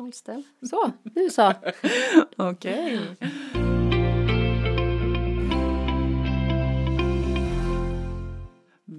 [0.00, 0.42] Nollställ.
[0.70, 1.52] Så, nu så.
[2.36, 3.00] Okej.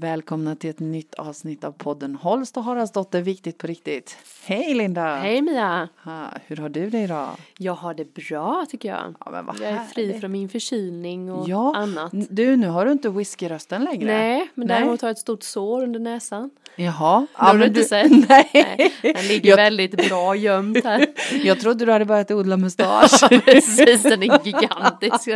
[0.02, 4.18] Välkomna till ett nytt avsnitt av podden Holst och Haraldsdotter Viktigt på riktigt.
[4.46, 5.16] Hej Linda!
[5.16, 5.90] Hej Mia.
[6.04, 7.29] Ha, hur har du det idag?
[7.58, 9.15] Jag har det bra tycker jag.
[9.26, 10.22] Ja, men vad jag är fri härligt.
[10.22, 12.12] från min förkylning och Ja, annat.
[12.29, 14.06] du nu har du inte whiskyrösten längre.
[14.06, 14.78] Nej, men Nej.
[14.79, 16.49] däremot har jag ett stort sår under näsan.
[16.76, 17.20] Jaha.
[17.20, 18.12] Det har du inte sett?
[18.30, 18.49] Nej.
[18.54, 21.08] Nej, den ligger Jag- väldigt bra gömd här.
[21.44, 23.30] Jag trodde du hade börjat odla mustasch.
[23.46, 25.27] Precis, den är gigantisk.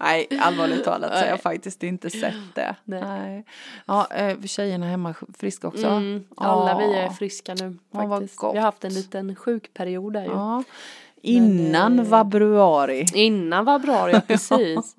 [0.00, 2.74] Nej, allvarligt talat så har jag faktiskt inte sett det.
[2.84, 3.21] Nej.
[3.86, 5.86] Ja, eh, tjejerna hemma friska också?
[5.86, 7.10] Mm, alla vi är Ja.
[7.12, 8.36] friska nu Ja, faktiskt.
[8.36, 8.54] gott.
[8.54, 10.30] Vi har haft en liten sjukperiod där ju.
[10.30, 10.62] Ja.
[11.22, 13.04] Innan eh, februari.
[13.14, 14.94] Innan var bra, ja precis.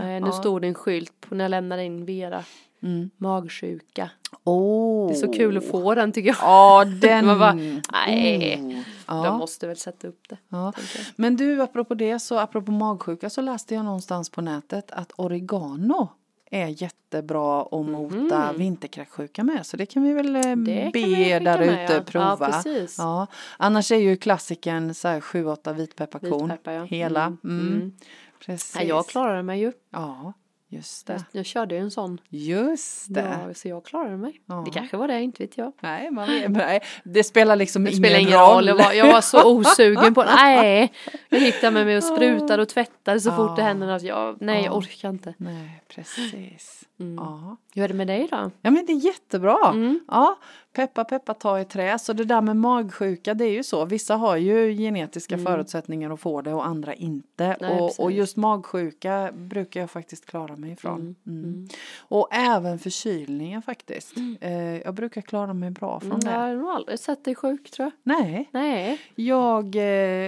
[0.00, 2.44] Eh, nu stod det en skylt på när jag lämnade in Vera.
[2.82, 3.10] Mm.
[3.16, 4.10] Magsjuka.
[4.44, 5.08] Oh.
[5.08, 6.36] Det är så kul att få den tycker jag.
[6.40, 7.26] Ja, den.
[7.26, 7.52] Man bara,
[8.06, 8.60] nej.
[9.06, 9.38] De Ja.
[9.38, 10.36] måste väl sätta upp det.
[10.48, 10.72] Ja.
[11.16, 16.08] Men du, apropå det, så apropå magsjuka så läste jag någonstans på nätet att oregano
[16.54, 19.66] är jättebra att mota vinterkräksjuka med.
[19.66, 20.42] Så det kan vi väl eh.
[20.42, 22.02] Det be vi där ute ja.
[22.06, 22.62] prova.
[22.64, 22.86] Ja.
[22.98, 23.26] Ja.
[23.56, 26.48] Annars är ju klassikern så här 7-8 vitpepparkorn.
[26.48, 26.84] Vitpeppar, ja.
[26.84, 27.24] Hela.
[27.24, 27.72] Mm, Mm.
[27.72, 27.92] mm.
[28.46, 28.74] Precis.
[28.74, 29.72] Nej, jag klarade mig ju.
[29.90, 30.32] Ja,
[30.74, 31.24] just det.
[31.32, 32.18] Jag, körde ju en sån.
[32.28, 33.38] Just det.
[33.46, 34.40] Ja, så jag klarade mig.
[34.46, 34.62] Ja.
[34.64, 35.72] Det kanske var det, inte vet jag.
[35.80, 38.66] Nej, man vet, nej, det spelar liksom Det ingen, spelar ingen roll.
[38.68, 40.92] Jag var, jag var så osugen på Nej,
[41.28, 43.68] jag gick där med mig och sprutade och tvättade så fort det Ja.
[43.68, 44.02] hände något.
[44.02, 44.76] Jag, nej, jag Ja.
[44.78, 45.34] orkar inte.
[45.36, 46.80] Nej, precis.
[47.00, 47.14] Mm.
[47.14, 47.56] Ja.
[47.74, 48.50] Hur är det med dig då?
[48.62, 49.70] ja, men det är jättebra.
[49.70, 50.00] Mm.
[50.08, 50.38] Ja,
[50.74, 51.98] peppa peppa ta i trä.
[51.98, 53.84] Så det där med magsjuka, det är ju så.
[53.84, 57.44] Vissa har ju genetiska förutsättningar att få det och andra inte.
[57.44, 57.56] Mm.
[57.60, 61.16] Nej, och, och just magsjuka brukar jag faktiskt klara mig ifrån.
[61.26, 61.44] Mm.
[61.44, 61.68] Mm.
[61.98, 64.12] Och även förkylningar faktiskt.
[64.40, 66.38] Eh, jag brukar klara mig bra från Mm, jag det.
[66.38, 68.16] har nog aldrig sett dig sjuk tror jag.
[68.18, 69.00] Nej, Nej.
[69.14, 69.82] jag eh,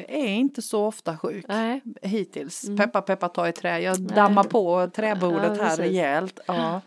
[0.09, 1.45] är inte så ofta sjuk.
[1.49, 1.81] Nej.
[2.03, 2.67] hittills.
[2.77, 3.81] Peppa peppa ta i trä.
[3.81, 4.17] Jag Nej.
[4.17, 6.41] dammar på träbordet Ja, här rejält.
[6.47, 6.81] Ja.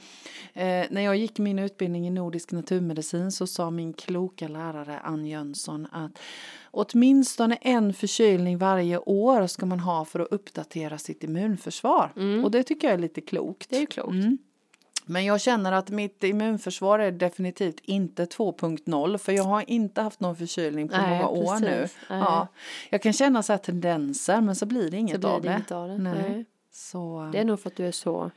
[0.54, 5.26] Eh, när jag gick min utbildning i nordisk naturmedicin så sa min kloka lärare Ann
[5.26, 6.20] Jönsson att
[6.72, 12.12] åtminstone en förkylning varje år ska man ha för att uppdatera sitt immunförsvar.
[12.44, 13.70] Och det tycker jag är lite klokt.
[13.70, 14.12] Det är klokt.
[14.14, 14.38] Mm.
[15.06, 20.20] Men jag känner att mitt immunförsvar är definitivt inte 2.0 för jag har inte haft
[20.20, 21.68] någon förkylning på Nej, många år nu.
[21.68, 21.98] precis.
[22.10, 22.20] Nej.
[22.20, 22.48] Ja.
[22.90, 25.54] Jag kan känna så här tendenser men så blir det inget, blir av, det det.
[25.56, 25.98] inget av det.
[25.98, 26.14] Nej.
[26.30, 26.46] Nej.
[26.72, 28.32] Så Det är nog för att du är så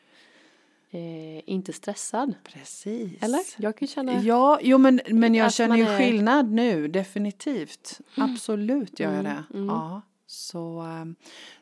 [0.94, 2.34] eh, inte stressad.
[2.44, 3.22] precis.
[3.22, 3.40] Eller?
[3.56, 4.20] Jag kan känna.
[4.22, 8.00] Ja, jo men, men jag känner ju är- skillnad nu, definitivt.
[8.16, 9.56] Absolut gör jag Mm, det.
[9.58, 9.68] mm.
[9.68, 10.02] Ja.
[10.26, 11.14] Så ehm,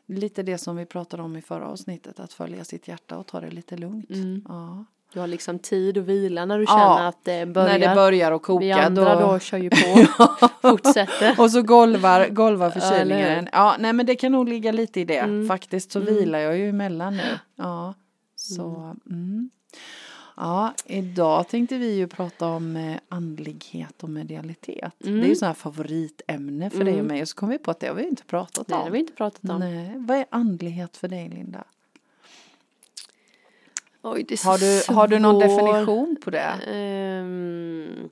[0.05, 3.39] lite det som vi pratade om i förra avsnittet, att följa sitt hjärta och ta
[3.39, 4.09] det lite lugnt.
[4.09, 4.45] Mm.
[4.47, 4.85] Ja.
[5.13, 7.79] Du har liksom tid att vila när du Ja, känner att det börjar.
[7.79, 9.77] När det börjar att koka Vi andra då, kör ju på.
[10.61, 11.35] Fortsätter.
[11.41, 13.39] Och så golvar, golvar förkylningen.
[13.39, 13.49] hur?
[13.51, 15.17] Ja, nej men det kan nog ligga lite i det.
[15.17, 15.47] Mm.
[15.47, 17.39] Faktiskt så vilar jag ju emellan nu.
[17.55, 17.93] Ja,
[18.41, 18.95] så.
[19.09, 19.49] Mm.
[20.35, 24.93] Ja, idag tänkte vi ju prata om eh, andlighet och medialitet.
[24.97, 27.21] Det är ju sådana här favoritämne för dig och mig.
[27.21, 28.83] Och så kom vi på att det har vi inte pratat Nej, det om.
[28.83, 29.59] har vi inte pratat om.
[29.59, 31.63] Nej, vad är andlighet för dig Linda?
[34.01, 36.51] Oj, det är så Har du, har du någon definition på det?
[36.67, 38.09] Ehm,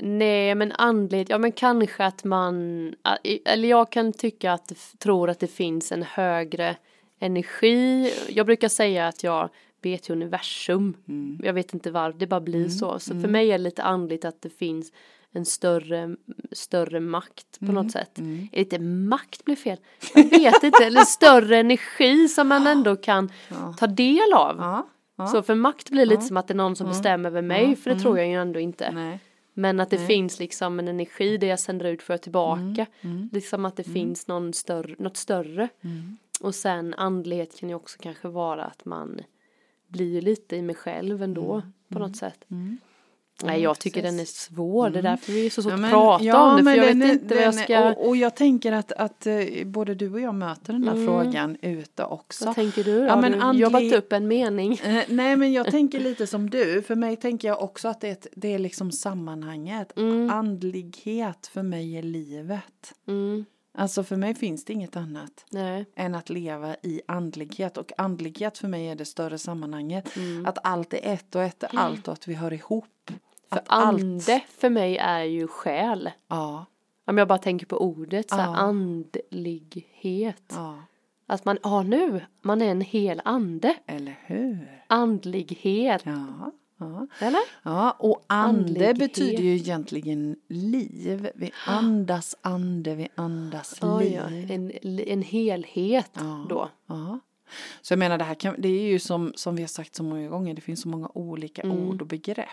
[0.00, 2.94] nej, men andlighet, ja men kanske att man,
[3.44, 6.76] eller jag kan tycka att, tror att det finns en högre
[7.18, 8.12] energi.
[8.28, 9.48] Jag brukar säga att jag
[9.82, 10.96] vet ju universum.
[11.08, 11.40] Mm.
[11.42, 12.98] Jag vet inte varför, det bara blir så.
[12.98, 14.92] Så för mig är det lite andligt att det finns
[15.32, 16.16] en större,
[16.52, 17.74] större makt Mm.
[17.74, 18.18] på något sätt.
[18.52, 19.78] Är Inte makt blir fel.
[20.14, 23.32] Jag vet inte, eller större energi som man ändå kan
[23.78, 24.56] ta del av.
[24.58, 24.86] Ja.
[25.16, 25.26] ja.
[25.26, 27.90] Så för makt blir lite som att det är någon som bestämmer över mig, för
[27.94, 28.92] det tror jag ju ändå inte.
[28.92, 29.20] Nej.
[29.54, 32.86] Men att det finns liksom en energi det jag sänder ut för tillbaka.
[33.00, 33.28] Mm.
[33.32, 35.68] Liksom att det finns någon större, något större.
[36.40, 39.20] Och sen andlighet kan ju också kanske vara att man
[39.88, 42.44] blir lite i mig själv ändå på något sätt.
[43.44, 45.80] Nej jag tycker den är svår, det är därför vi är så svårt Ja, att
[45.80, 46.64] men- prata ja, om det.
[46.64, 49.44] För jag vet är- inte vad jag ska, Och, och jag tänker att, att eh,
[49.64, 52.44] både du och jag möter den där frågan ute också.
[52.46, 53.04] vad tänker du då?
[53.06, 54.72] Ja, men Har du jobbat andlig- upp en mening?
[54.84, 56.82] Eh, nej men jag tänker lite som du.
[56.82, 59.92] För mig tänker jag också att det är, ett, det är liksom sammanhanget.
[60.30, 62.94] Andlighet för mig är livet.
[63.08, 63.44] Mm,
[63.78, 65.84] Alltså för mig finns det inget annat nej.
[65.96, 67.76] än att leva i andlighet.
[67.76, 70.16] Och andlighet för mig är det större sammanhanget.
[70.16, 70.46] Mm.
[70.46, 73.10] Att allt är ett och ett är allt och att vi hör ihop.
[73.50, 76.10] För att allt- ande för mig är ju själ.
[76.28, 76.66] Ja,
[77.06, 78.56] Om jag bara tänker på ordet, så här, Ja.
[78.56, 80.52] andlighet.
[80.56, 80.82] ja.
[81.26, 83.76] Att man, ja nu, man är en hel ande.
[83.86, 84.82] Eller hur?
[84.86, 86.02] Andlighet.
[86.04, 86.52] Ja.
[86.78, 87.06] Ja.
[87.20, 87.40] Eller?
[87.62, 91.28] Ja, och ande betyder ju egentligen liv.
[91.34, 94.12] Vi andas ande, vi andas liv.
[94.12, 94.54] ja.
[94.54, 94.72] En,
[95.08, 96.46] en helhet Ja.
[96.48, 96.68] då.
[96.86, 97.18] Ja.
[97.82, 100.02] Så jag menar det här kan, det är ju som, som vi har sagt så
[100.02, 102.48] många gånger, det finns så många olika ord och begrepp.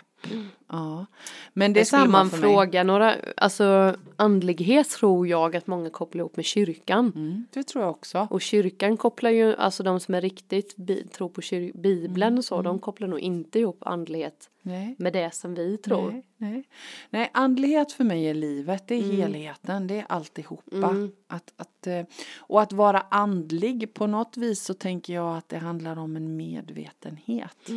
[0.68, 1.06] Ja.
[1.52, 2.50] Men det är samma man för mig.
[2.50, 7.12] fråga några, alltså andlighet tror jag att många kopplar ihop med kyrkan.
[7.14, 8.28] Mm, det tror jag också.
[8.30, 12.44] Och kyrkan kopplar ju, alltså de som är riktigt bi, tror på kyr, bibeln och
[12.44, 14.94] så, de kopplar nog inte ihop andlighet Nej.
[14.98, 16.10] med det som vi tror.
[16.10, 16.64] Nej, nej.
[17.10, 20.94] nej, andlighet för mig är livet, det är helheten, det är alltihopa.
[21.26, 22.02] Att, att, eh,
[22.38, 26.36] och att vara andlig, på något vis så tänker jag att det handlar om en
[26.36, 27.70] medvetenhet.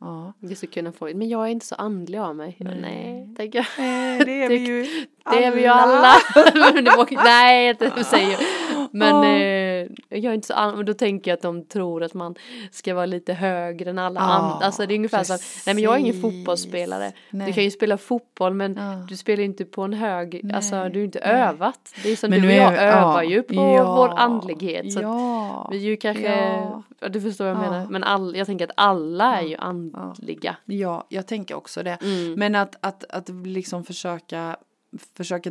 [0.00, 0.32] Ja.
[0.38, 2.56] Det skulle kunna få, men jag är inte så andlig av mig.
[2.58, 3.66] Nej, nej tänker jag.
[4.26, 4.86] Det är vi ju
[5.24, 6.12] Det är vi ju alla.
[7.24, 8.38] Nej, det säger.
[8.90, 9.63] Men eh,
[10.08, 12.34] jag är inte så men då tänker jag att de tror att man
[12.70, 14.66] ska vara lite högre än alla Ja, andra.
[14.66, 16.22] Alltså det är ungefär så att, nej men jag är ingen precis.
[16.38, 17.12] fotbollsspelare.
[17.30, 17.46] Nej.
[17.46, 19.06] Du kan ju spela fotboll men Ja.
[19.08, 21.42] du spelar inte på en hög, alltså Nej, du är inte nej.
[21.42, 21.94] övat.
[22.02, 24.92] Det är som Men du och jag är- övar ja, ju på ja, vår andlighet.
[24.92, 26.62] Så ja, vi är ju kanske,
[27.10, 27.70] du förstår vad jag Ja.
[27.70, 27.86] menar.
[27.90, 30.56] Men all, jag tänker att alla är ju andliga.
[30.64, 31.98] Ja, jag tänker också det.
[32.02, 32.34] Mm.
[32.34, 34.56] Men att, att, att liksom försöka,
[35.16, 35.50] försöka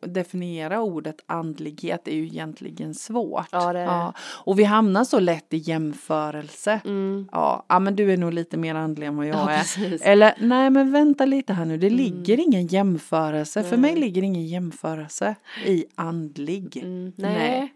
[0.00, 3.48] definiera, ordet andlighet är ju egentligen svårt.
[3.52, 4.12] Ja, det är det.
[4.20, 6.80] Och vi hamnar så lätt i jämförelse.
[6.84, 7.28] Mm.
[7.32, 9.58] Ja, ja, men du är nog lite mer andlig än vad jag Ja, är.
[9.58, 9.84] precis.
[9.86, 9.98] Mm.
[10.02, 11.78] Eller nej, men vänta lite här nu.
[11.78, 13.62] Det ligger ingen jämförelse.
[13.64, 14.00] För mig Nej.
[14.00, 15.34] ligger ingen jämförelse
[15.66, 16.76] i andlig.
[16.76, 17.12] Mm.
[17.16, 17.72] Nej.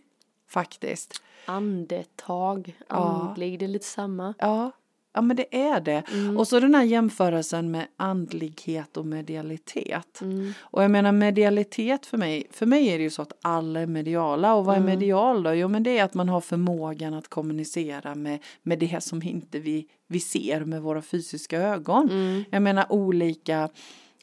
[0.48, 1.22] faktiskt.
[1.46, 2.96] Andetag, Ja.
[2.96, 4.34] andlig, det är lite samma.
[4.38, 4.70] Ja,
[5.12, 6.02] ja men det är det.
[6.12, 6.36] Mm.
[6.38, 10.20] Och så den här jämförelsen med andlighet och medialitet.
[10.20, 10.52] Mm.
[10.60, 13.86] Och jag menar medialitet för mig, för mig är det ju så att alla är
[13.86, 14.54] mediala.
[14.54, 14.90] Och vad är Mm.
[14.90, 15.54] medial då?
[15.54, 19.58] Jo men det är att man har förmågan att kommunicera med, med det som inte
[19.58, 22.10] vi, vi ser med våra fysiska ögon.
[22.10, 22.44] Mm.
[22.50, 23.68] Jag menar olika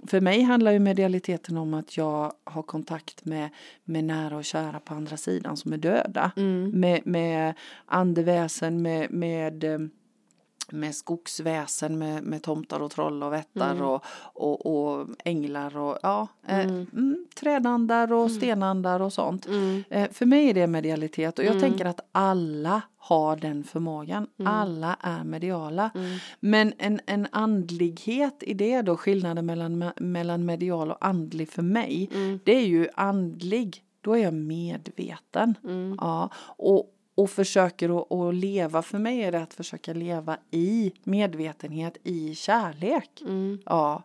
[0.07, 3.49] för mig handlar ju medialiteten om att jag har kontakt med,
[3.83, 6.31] med nära och kära på andra sidan som är döda.
[6.37, 6.69] Mm.
[6.69, 7.53] Med, med
[7.85, 9.79] andeväsen, med, med, eh,
[10.71, 13.83] med skogsväsen, med, med tomtar och troll och vättar Mm.
[13.85, 14.03] och,
[14.33, 16.85] och, och änglar och ja, eh, Mm.
[16.93, 19.45] mm, trädandar och stenandar och sånt.
[19.47, 19.83] Mm.
[19.89, 21.61] Eh, för mig är det medialitet och jag Mm.
[21.61, 24.27] tänker att alla har den förmågan.
[24.39, 24.53] Mm.
[24.53, 25.91] Alla är mediala.
[25.95, 26.17] Mm.
[26.39, 32.09] Men en, en andlighet i det då, skillnaden mellan, mellan medial och andlig för mig,
[32.13, 32.39] Mm.
[32.43, 35.53] det är ju andlig, då är jag medveten.
[35.63, 35.97] Mm.
[36.01, 40.91] Ja, och, och försöker att, att leva, för mig är det att försöka leva i
[41.03, 43.21] medvetenhet, i kärlek.
[43.21, 43.59] Mm.
[43.65, 44.03] Ja.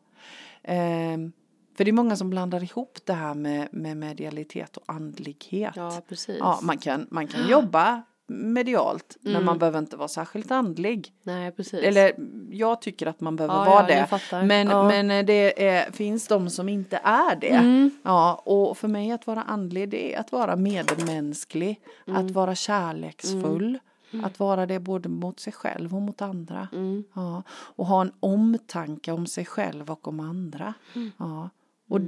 [0.62, 1.32] Ehm,
[1.76, 5.72] för det är många som blandar ihop det här med, med medialitet och andlighet.
[5.76, 6.36] Ja, precis.
[6.38, 9.44] Ja, man kan, man kan jobba medialt men Mm.
[9.46, 11.12] man behöver inte vara särskilt andlig.
[11.22, 11.74] Nej, precis.
[11.82, 12.12] Eller
[12.50, 14.42] jag tycker att man behöver Ja, vara ja, det.
[14.46, 14.88] Men, Ja.
[14.88, 17.48] men det är, finns de som inte är det.
[17.48, 17.90] Mm.
[18.02, 22.24] Ja, och för mig att vara andlig det är att vara medmänsklig, Mm.
[22.26, 23.78] att vara kärleksfull,
[24.24, 26.68] att vara det både mot sig själv och mot andra.
[26.72, 27.04] Mm.
[27.14, 30.74] Ja, och ha en omtanke om sig själv och om andra.
[30.94, 31.10] Mm.
[31.16, 31.50] Ja,
[31.88, 32.00] och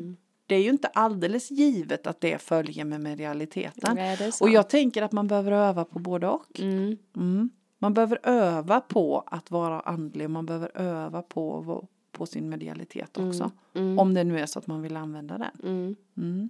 [0.54, 3.94] det är ju inte alldeles givet att det följer med medialiteten.
[3.96, 4.40] Nej, det är sant.
[4.40, 6.60] Och jag tänker att man behöver öva på både och.
[6.60, 6.96] Mm.
[7.16, 7.50] Mm.
[7.78, 13.50] Man behöver öva på att vara andlig, man behöver öva på, på sin medialitet också.
[13.74, 13.98] Mm.
[13.98, 15.70] Om det nu är så att man vill använda den.
[15.70, 15.96] Mm.
[16.16, 16.48] Mm.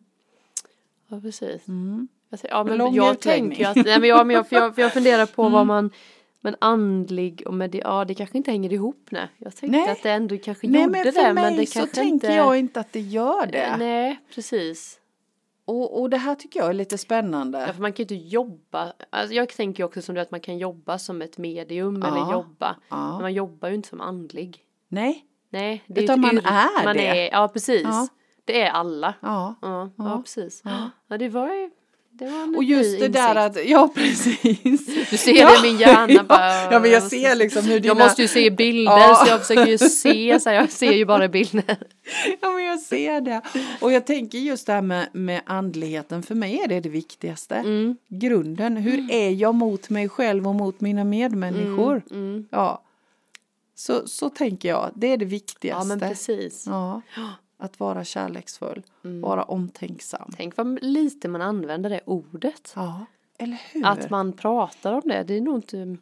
[1.09, 1.69] Ja, precis.
[1.69, 2.09] Mm.
[2.29, 4.79] Jag, säger, ja, men Lång jag tänker att, nej men jag, men jag, för jag,
[4.79, 5.53] jag funderar på Mm.
[5.53, 5.91] vad man,
[6.45, 9.29] men andlig och med ja det kanske inte hänger ihop nej.
[9.39, 9.91] Jag tänkte Nej.
[9.91, 12.15] att det ändå kanske Nej gjorde men för det mig men det så kanske tänker
[12.15, 12.33] inte.
[12.33, 13.77] jag inte att det gör det.
[13.79, 15.01] Nej, precis.
[15.65, 17.61] Och, och det här tycker jag är lite spännande.
[17.61, 20.41] Ja, för man kan ju inte jobba, alltså jag tänker också som du att man
[20.41, 22.09] kan jobba som ett medium Ja.
[22.09, 22.77] eller jobba.
[22.89, 23.13] Ja.
[23.13, 24.59] Men man jobbar ju inte som andlig.
[24.89, 25.25] Nej.
[25.51, 27.29] Nej, det är Utan ett man är man det.
[27.29, 27.83] Är, ja, precis.
[27.83, 28.09] Ja.
[28.45, 29.15] Det är alla.
[29.21, 29.55] Ja.
[29.63, 30.23] Ja, ja.
[30.25, 30.63] Precis.
[30.65, 31.17] Ja.
[31.17, 31.71] Det var ju,
[32.57, 34.87] Och just det där att, ja precis.
[35.11, 36.73] Du ser ja, det min hjärna ja, bara.
[36.73, 37.87] Ja men jag ser liksom hur dina...
[37.87, 39.15] Jag måste ju se bilder Ja.
[39.25, 41.77] så jag försöker ju se, så här, jag ser ju bara bilder.
[42.41, 43.41] Ja men jag ser det.
[43.81, 47.55] Och jag tänker just det här med, med andligheten, för mig är det det viktigaste.
[47.55, 47.97] Mm.
[48.09, 52.03] Grunden, hur är jag mot mig själv och mot mina medmänniskor?
[52.11, 52.47] Mm.
[52.51, 52.83] Ja.
[53.75, 55.89] Så, så tänker jag, det är det viktigaste.
[55.89, 56.65] Ja men precis.
[56.67, 57.03] Ja.
[57.57, 60.31] Att vara kärleksfull, vara omtänksam.
[60.37, 62.73] Tänk vad lite man använder det ordet.
[62.77, 63.07] Ja,
[63.39, 63.87] eller hur?
[63.87, 65.97] Att man pratar om det, det är nog inte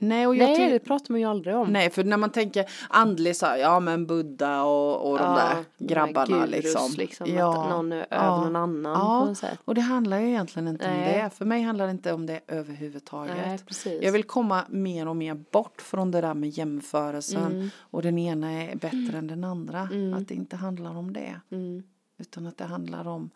[0.00, 1.72] Nej, och jag Nej, det pratar man ju aldrig om.
[1.72, 5.34] Nej, för när man tänker andlig så här, ja men Buddha och, och de Ja,
[5.34, 6.90] där grabbarna gurus, liksom.
[6.96, 9.20] liksom ja, att någon är ja, över någon annan ja.
[9.20, 9.58] på något sätt.
[9.64, 11.22] Och det handlar ju egentligen inte om Nej.
[11.22, 11.30] det.
[11.30, 13.36] För mig handlar det inte om det överhuvudtaget.
[13.46, 14.02] Nej, precis.
[14.02, 17.70] Jag vill komma mer och mer bort från det där med jämförelsen Mm.
[17.78, 19.80] och den ena är bättre än den andra.
[20.16, 21.40] Att det inte handlar om det.
[21.50, 21.82] Mm.
[22.18, 23.30] Utan att det handlar om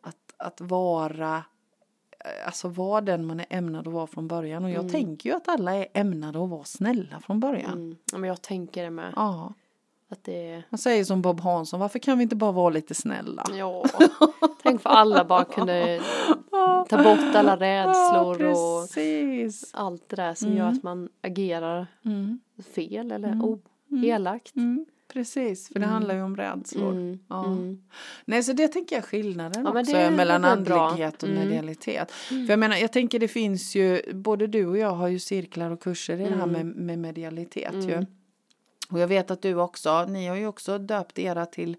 [0.00, 1.42] att, att vara
[2.46, 4.64] Alltså vara den man är ämnad att vara från början.
[4.64, 7.72] Och jag tänker ju att alla är ämnade att vara snälla från början.
[7.72, 7.96] Mm.
[8.12, 9.12] Ja, men jag tänker det med.
[9.16, 9.52] Ja.
[10.08, 10.62] Att det.
[10.70, 13.44] Man säger som Bob Hansson, varför kan vi inte bara vara lite snälla?
[13.54, 13.84] Ja,
[14.62, 16.00] tänk för alla bara kunde
[16.88, 18.88] ta bort alla rädslor ja, och
[19.72, 22.40] allt det där som gör att man agerar Mm.
[22.74, 23.58] fel eller o-
[24.04, 24.56] elakt.
[24.56, 24.86] Mm.
[25.12, 26.92] Precis, för det handlar ju om rädslor.
[26.92, 27.18] Mm.
[27.28, 27.46] Ja.
[27.46, 27.82] Mm.
[28.24, 30.88] Nej, så det tänker jag skillnaden Ja, också det- mellan det är bra.
[30.88, 31.48] andlighet och Mm.
[31.48, 32.10] medialitet.
[32.12, 35.70] För jag menar, jag tänker det finns ju, både du och jag har ju cirklar
[35.70, 36.86] och kurser i det här med, Mm.
[36.86, 38.06] med medialitet ju.
[38.90, 41.76] Och jag vet att du också, ni har ju också döpt era till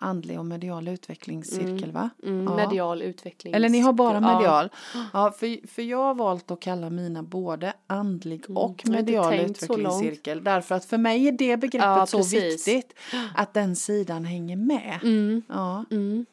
[0.00, 2.10] andlig och medial utvecklingscirkel va?
[2.22, 2.44] Mm.
[2.44, 2.56] Ja.
[2.56, 3.54] Medial utveckling.
[3.54, 4.36] Eller ni har bara Ja.
[4.36, 4.68] medial?
[5.12, 8.98] Ja, för, för jag har valt att kalla mina både andlig och Mm.
[8.98, 10.44] Inte medial utvecklingscirkel.
[10.44, 12.94] Därför att för mig är det begreppet Ja, så viktigt
[13.36, 14.98] att den sidan hänger med.
[15.02, 15.42] Mm.
[15.48, 16.26] Ja, Mm.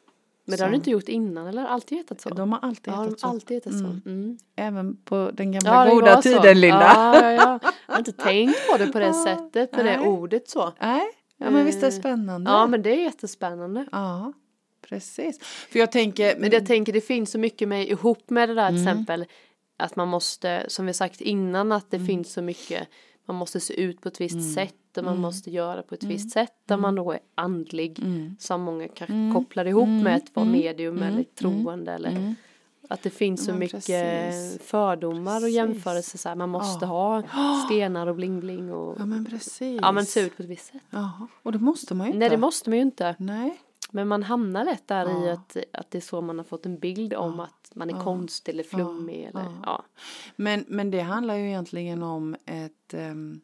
[0.44, 2.28] Men det har du inte gjort innan eller alltid hetat så?
[2.28, 3.26] de har alltid ja, hetat har så.
[3.26, 3.84] alltid hetat så.
[3.84, 4.38] Mm.
[4.56, 6.22] Även på den gamla Ja, det goda så.
[6.22, 6.92] tiden Linda.
[6.94, 7.58] Ja, ja, ja.
[7.86, 9.98] Jag har inte tänkt på det på det sättet, det Nej.
[9.98, 10.72] ordet så.
[10.80, 11.02] Nej,
[11.38, 12.50] ja, men visst är det Eh, spännande?
[12.50, 13.86] Ja, men det är jättespännande.
[13.92, 14.32] Ja,
[14.88, 15.38] precis.
[15.42, 18.68] För jag tänker, Men jag tänker det finns så mycket med ihop med det där
[18.68, 18.74] Mm.
[18.74, 19.24] till exempel
[19.76, 22.06] att man måste, som vi sagt innan, att det Mm.
[22.06, 22.88] finns så mycket
[23.26, 26.30] man måste se ut på ett visst sätt och man måste göra på ett visst
[26.30, 26.82] sätt där Mm.
[26.82, 27.98] man då är andlig
[28.38, 32.34] som många kanske kopplar ihop med att vara medium eller troende eller
[32.88, 34.62] att det finns så men mycket precis.
[34.62, 35.54] fördomar och Precis.
[35.56, 37.22] jämförelser så här, man måste ha
[37.66, 39.78] stenar och bling bling och ja men precis.
[39.82, 40.82] ja men se ut på ett visst sätt.
[40.90, 42.18] Ja, och det måste man ju inte.
[42.18, 43.16] Nej det måste man ju inte.
[43.18, 43.60] Nej.
[43.90, 45.32] Men man hamnar lätt där i Ja.
[45.32, 48.52] att, att det är så man har fått en bild om att man är konstig
[48.52, 49.52] eller flummig eller Ja.
[49.64, 49.84] ja.
[50.36, 53.40] Men, men det handlar ju egentligen om ett, ehm,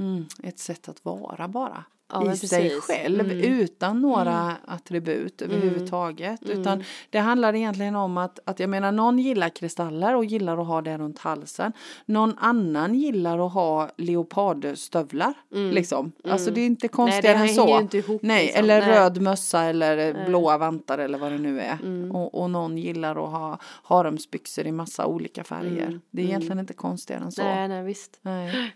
[0.00, 1.84] mm, ett sätt att vara bara.
[2.12, 3.38] Ja, I sig själv Mm.
[3.38, 6.42] utan några attribut överhuvudtaget.
[6.42, 10.66] Utan det handlar egentligen om att, att jag menar någon gillar kristaller och gillar att
[10.66, 11.72] ha det runt halsen.
[12.06, 15.34] Någon annan gillar att ha leopardstövlar.
[15.50, 16.12] Liksom.
[16.24, 17.88] Alltså det är inte konstigare än så.
[17.92, 18.64] ihop, Nej, liksom.
[18.64, 18.90] eller Nej.
[18.90, 21.78] röd mössa eller blåa vantar eller vad det nu är.
[21.82, 22.10] Mm.
[22.16, 26.00] Och, och någon gillar att ha haremsbyxor i massa olika färger.
[26.10, 27.42] Det är egentligen inte konstigare än så.
[27.42, 27.54] Mm.
[27.54, 28.18] Nej nej visst.
[28.22, 28.72] Nej.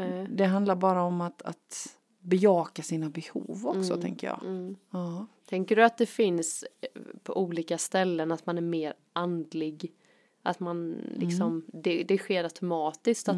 [0.00, 4.42] Eh, Det handlar bara om att, att bejaka sina behov också tänker jag.
[4.42, 4.76] Mm.
[4.90, 5.26] Ja.
[5.48, 9.92] Tänker du att det finns eh, på olika ställen att man är mer andlig?
[10.42, 13.36] Att man liksom, det, det sker automatiskt att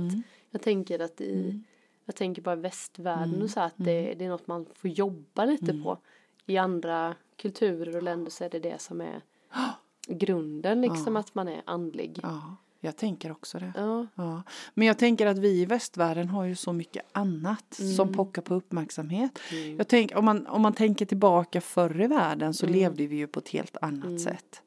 [0.50, 1.60] jag tänker att i,
[2.04, 5.44] jag tänker bara i västvärlden och så att det, det är något man får jobba
[5.44, 5.98] lite på.
[6.46, 9.22] I andra kulturer och länder så är det det som är
[10.08, 12.20] grunden liksom att man är andlig.
[12.22, 13.72] ja, jag tänker också det.
[13.76, 14.06] Ja.
[14.14, 14.42] Ja.
[14.74, 18.54] Men jag tänker att vi i västvärlden har ju så mycket annat som pockar på
[18.54, 19.38] uppmärksamhet.
[19.78, 23.26] Jag tänker, om, man, om man tänker tillbaka förr i världen så levde vi ju
[23.26, 24.62] på ett helt annat sätt.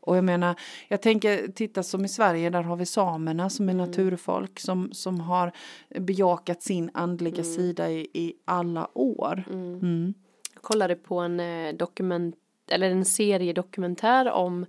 [0.00, 3.74] Och jag menar, jag tänker, titta som i Sverige, där har vi samerna som är
[3.74, 5.52] naturfolk som, som har
[5.98, 9.44] bejakat sin andliga sida i, i alla år.
[9.50, 10.14] Mm.
[10.54, 12.36] Jag kollade på en eh, dokument,
[12.68, 14.66] eller en serie dokumentär om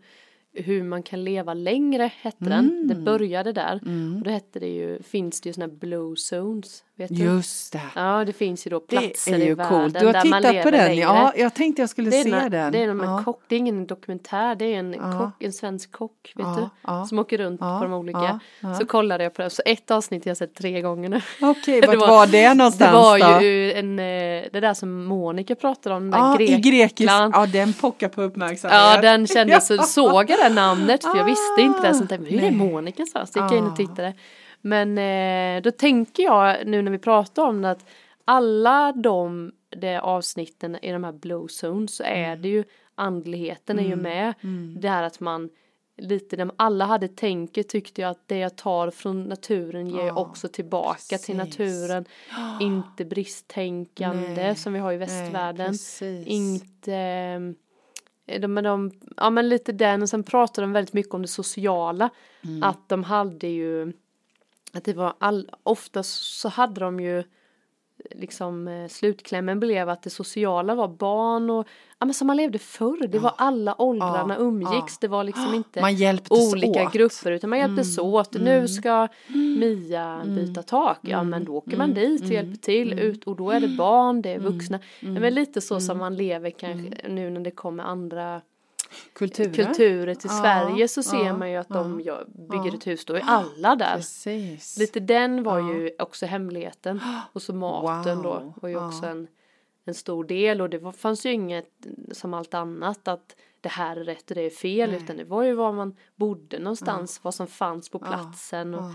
[0.56, 2.70] hur man kan leva längre hette den.
[2.70, 2.88] Mm.
[2.88, 3.80] Det började där.
[4.18, 6.84] Och då hette det ju, finns det ju sådana blue zones.
[6.98, 7.24] Vet du?
[7.24, 7.82] Just det.
[7.96, 10.00] Ja, det finns ju då Det platser i världen coolt.
[10.00, 11.02] Du har där man tittat lever på den, längre.
[11.02, 11.34] ja.
[11.38, 12.72] Jag tänkte jag skulle Det se en, den.
[12.72, 13.22] det är en ja.
[13.26, 15.20] kock, det är ingen dokumentär, det är en, Ja.
[15.20, 16.70] kock, en svensk kock, vet Ja,
[17.04, 17.08] du?
[17.08, 18.40] Som åker runt på de olika.
[18.80, 21.22] Så kollade jag på det, så ett avsnitt jag har sett tre gånger nu.
[21.42, 23.46] Okej, Det vart var- var, det någonstans Det var då?
[23.46, 24.06] ju en, eh,
[24.54, 26.64] det där som Monica pratade om, den Ja, grekisk.
[26.64, 27.34] Grekland.
[27.38, 28.80] Ja, den pockar på uppmärksamhet.
[28.80, 31.94] Ja, den kändes, så såg jag det namnet för jag visste inte det.
[31.94, 32.52] Så Ah, tänkte, hur är nej.
[32.52, 33.26] Monica så?
[33.26, 33.76] Så gick jag in och Ah.
[33.76, 34.14] tittade.
[34.66, 37.86] Men eh, då tänker jag nu när vi pratar om det att
[38.26, 42.42] alla de, de avsnitten i de här blue zones så är Mm.
[42.42, 42.64] det ju
[42.96, 44.34] andligheten är ju med.
[44.78, 45.50] Det här att man
[45.98, 50.08] lite, de alla hade tänket tyckte jag att det jag tar från naturen ger jag
[50.08, 51.60] Ja, också tillbaka till precis.
[51.60, 52.06] naturen.
[52.62, 55.68] Inte bristtänkande Nej, som vi har i Nej, västvärlden.
[55.72, 56.28] precis.
[56.28, 56.94] inte
[58.28, 61.28] eh, de, de, ja men lite den och sen pratade de väldigt mycket om det
[61.28, 62.10] sociala.
[62.44, 62.64] Mm.
[62.64, 63.94] Att de hade ju,
[64.78, 67.24] att det var all, oftast så hade de ju
[68.12, 71.68] liksom eh, slutklämmen blev att det sociala var barn och
[72.00, 74.98] ja men som man levde förr, det var alla åldrarna Ja, umgicks, ja.
[75.02, 75.82] det var liksom inte
[76.30, 76.94] olika åt.
[76.94, 78.34] grupper utan man hjälptes Mm, åt.
[78.34, 78.68] Nu mm.
[78.68, 79.08] ska
[79.60, 83.06] Mia byta tak, ja men då åker man mm, dit och mm, hjälper till mm.
[83.06, 84.80] ut och då är det barn, det är vuxna.
[85.00, 86.00] mm, Men lite så som mm.
[86.00, 88.42] man lever kanske nu när det kommer andra
[89.14, 89.54] Kulturer.
[89.54, 92.74] kulturer till Ja, Sverige så ser ja, man ju att de gör, bygger ja.
[92.78, 93.96] ett hus, då är alla där.
[93.96, 94.78] Precis.
[94.78, 95.74] Lite den var Ja.
[95.74, 97.02] ju också hemligheten.
[97.34, 98.88] Och så maten då Wow, var ju ja.
[98.88, 99.28] också en,
[99.86, 103.98] en stor del och det var, fanns ju inget som allt annat att det här
[103.98, 105.04] är rätt och det är fel Nej.
[105.04, 108.74] utan det var ju var man bodde någonstans, vad som fanns på Ja, platsen.
[108.76, 108.94] Och, Ja.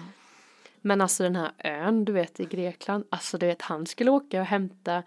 [0.83, 4.41] Men alltså den här ön du vet i Grekland, alltså du vet han skulle åka
[4.41, 5.03] och hämta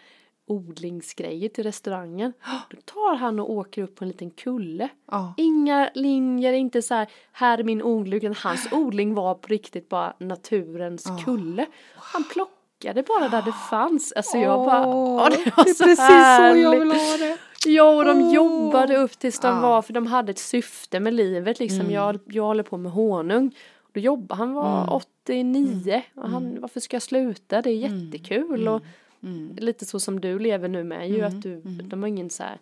[0.48, 2.34] odlingsgrejer till restaurangen.
[2.70, 4.90] Då tar han och åker upp på en liten kulle.
[5.12, 5.34] Ja.
[5.38, 9.90] Inga linjer, inte så här, här är min odling, utan hans odling var på riktigt
[9.90, 11.18] bara naturens Ja.
[11.26, 11.66] kulle.
[11.96, 14.12] Han plockade bara där det fanns.
[14.16, 16.82] Alltså jag bara, Åh, det var det är så precis så jag härligt.
[16.82, 17.38] vill ha det.
[17.66, 18.34] Ja, och de Åh.
[18.34, 19.62] jobbade upp tills de Ja.
[19.62, 21.80] var, för de hade ett syfte med livet liksom.
[21.80, 21.92] Mm.
[21.92, 23.56] Jag, jag håller på med honung.
[23.94, 24.90] Då jobbade han var Mm.
[24.94, 27.62] 89 och han, varför ska jag sluta?
[27.62, 28.06] Det är Mm.
[28.06, 28.82] jättekul och
[29.24, 29.56] Mm.
[29.56, 31.90] lite så som du lever nu med ju Mm, att du, mm.
[31.90, 32.60] de har ingen så här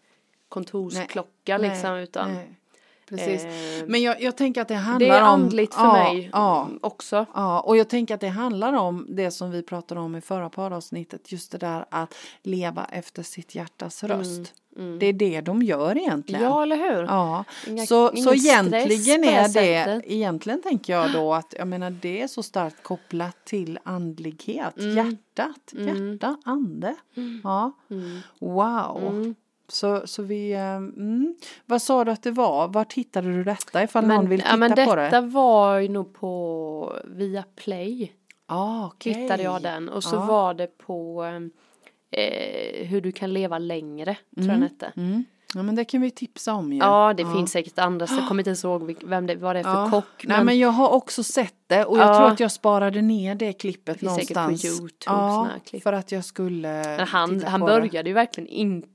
[0.49, 2.55] kontorsklocka liksom Nej, utan nej.
[3.17, 3.43] Precis.
[3.45, 5.27] eh, Men jag, jag tänker att det handlar det är om...
[5.27, 7.25] andligt för ja, mig Ja, också.
[7.33, 10.49] Ja, och jag tänker att det handlar om det som vi pratade om i förra
[10.49, 12.13] poddavsnittet, just det där att
[12.43, 14.53] leva efter sitt hjärtas röst.
[14.77, 14.99] Mm.
[14.99, 16.41] Det är det de gör egentligen.
[16.43, 17.03] Ja, eller hur?
[17.03, 20.03] Ja, Inga- så, så egentligen är det, sättet.
[20.05, 24.95] egentligen tänker jag då att, jag menar det är så starkt kopplat till andlighet, Mm.
[24.97, 26.11] hjärtat, Mm.
[26.11, 26.95] hjärta, ande.
[27.43, 28.19] Ja, Mm.
[28.39, 29.33] wow.
[29.71, 30.01] Mm.
[30.01, 31.35] Så, så vi, eh, mm.
[31.65, 32.67] vad sa du att det var?
[32.67, 35.27] Vart hittade du detta ifall någon vill titta ja, men på detta det?
[35.27, 38.11] var ju nog på Viaplay
[38.45, 39.13] Ah, okej.
[39.13, 40.25] hittade jag den och så Ja.
[40.25, 41.23] var det på
[42.11, 44.91] eh, hur du kan leva längre tror jag den hette.
[44.97, 45.23] Mm.
[45.53, 46.79] Ja men det kan vi tipsa om ju.
[46.79, 49.59] Ja det finns säkert andra så jag kommer inte ens ihåg vem det, vad det
[49.59, 49.89] är för Ja.
[49.91, 50.25] kock.
[50.25, 52.17] Nej men jag har också sett det och jag Ja.
[52.17, 54.79] tror att jag sparade ner det klippet Det finns säkert på någonstans.
[54.79, 55.83] YouTube, Ja, klipp.
[55.83, 58.87] för att jag skulle Men han, han började ju verkligen inte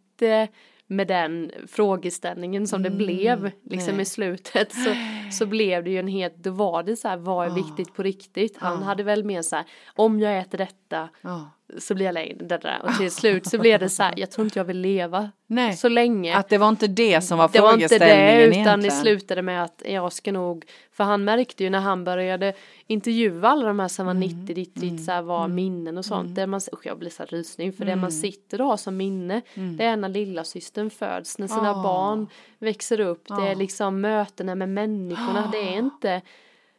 [0.89, 4.03] med den frågeställningen som det Mm, blev liksom nej.
[4.03, 4.91] i slutet så,
[5.33, 7.55] så blev det ju en helt, då var det så här, vad är Ja.
[7.55, 8.57] viktigt på riktigt?
[8.57, 8.85] Han Ja.
[8.85, 11.51] hade väl mer så här, om jag äter detta det.
[11.79, 12.81] Så blir jag längre, det där.
[12.85, 15.77] och till slut så blev det så här, jag tror inte jag vill leva Nej,
[15.77, 16.37] så länge.
[16.37, 18.81] att det var inte det som var det var inte frågeställningen det utan egentligen.
[18.83, 22.53] det slutade med att jag ska nog För han märkte ju när han började
[22.87, 26.05] intervjua alla de här som var Mm, 90 ditt, ditt så här var minnen och
[26.05, 26.35] sånt.
[26.35, 28.11] Där man, usch, jag blir så här rysning för det man Mm.
[28.11, 31.83] sitter och har som minne det är när lilla systern föds, när sina Ah.
[31.83, 32.27] barn
[32.59, 33.29] växer upp.
[33.29, 33.47] Det Ah.
[33.49, 35.49] är liksom mötena med människorna.
[35.53, 36.21] Det är inte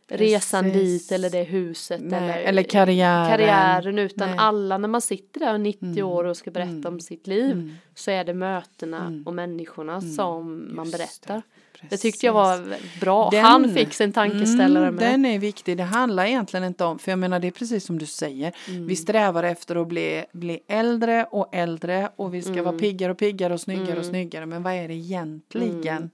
[0.08, 1.08] resan Precis.
[1.08, 3.30] dit eller det huset Nej, eller, eller karriären.
[3.30, 4.38] karriären utan Nej.
[4.39, 6.06] alla när man sitter där och 90 Mm.
[6.08, 6.93] år och ska berätta Mm.
[6.93, 7.72] om sitt liv Mm.
[7.96, 9.24] så är det mötena Mm.
[9.28, 11.41] och människorna som man berättar.
[11.82, 13.30] det, Det tyckte jag var bra.
[13.30, 15.12] Den- Han fick sin tankeställare Mm, med.
[15.12, 15.78] Den är viktig.
[15.78, 18.56] Det handlar egentligen inte om, för jag menar det är precis som du säger.
[18.70, 18.88] Mm.
[18.88, 22.65] Vi strävar efter att bli, bli äldre och äldre och vi ska Mm.
[22.65, 24.04] vara piggare och piggare och snyggare och Mm.
[24.10, 24.46] snyggare.
[24.46, 25.98] Men vad är det egentligen?
[25.98, 26.10] Mm.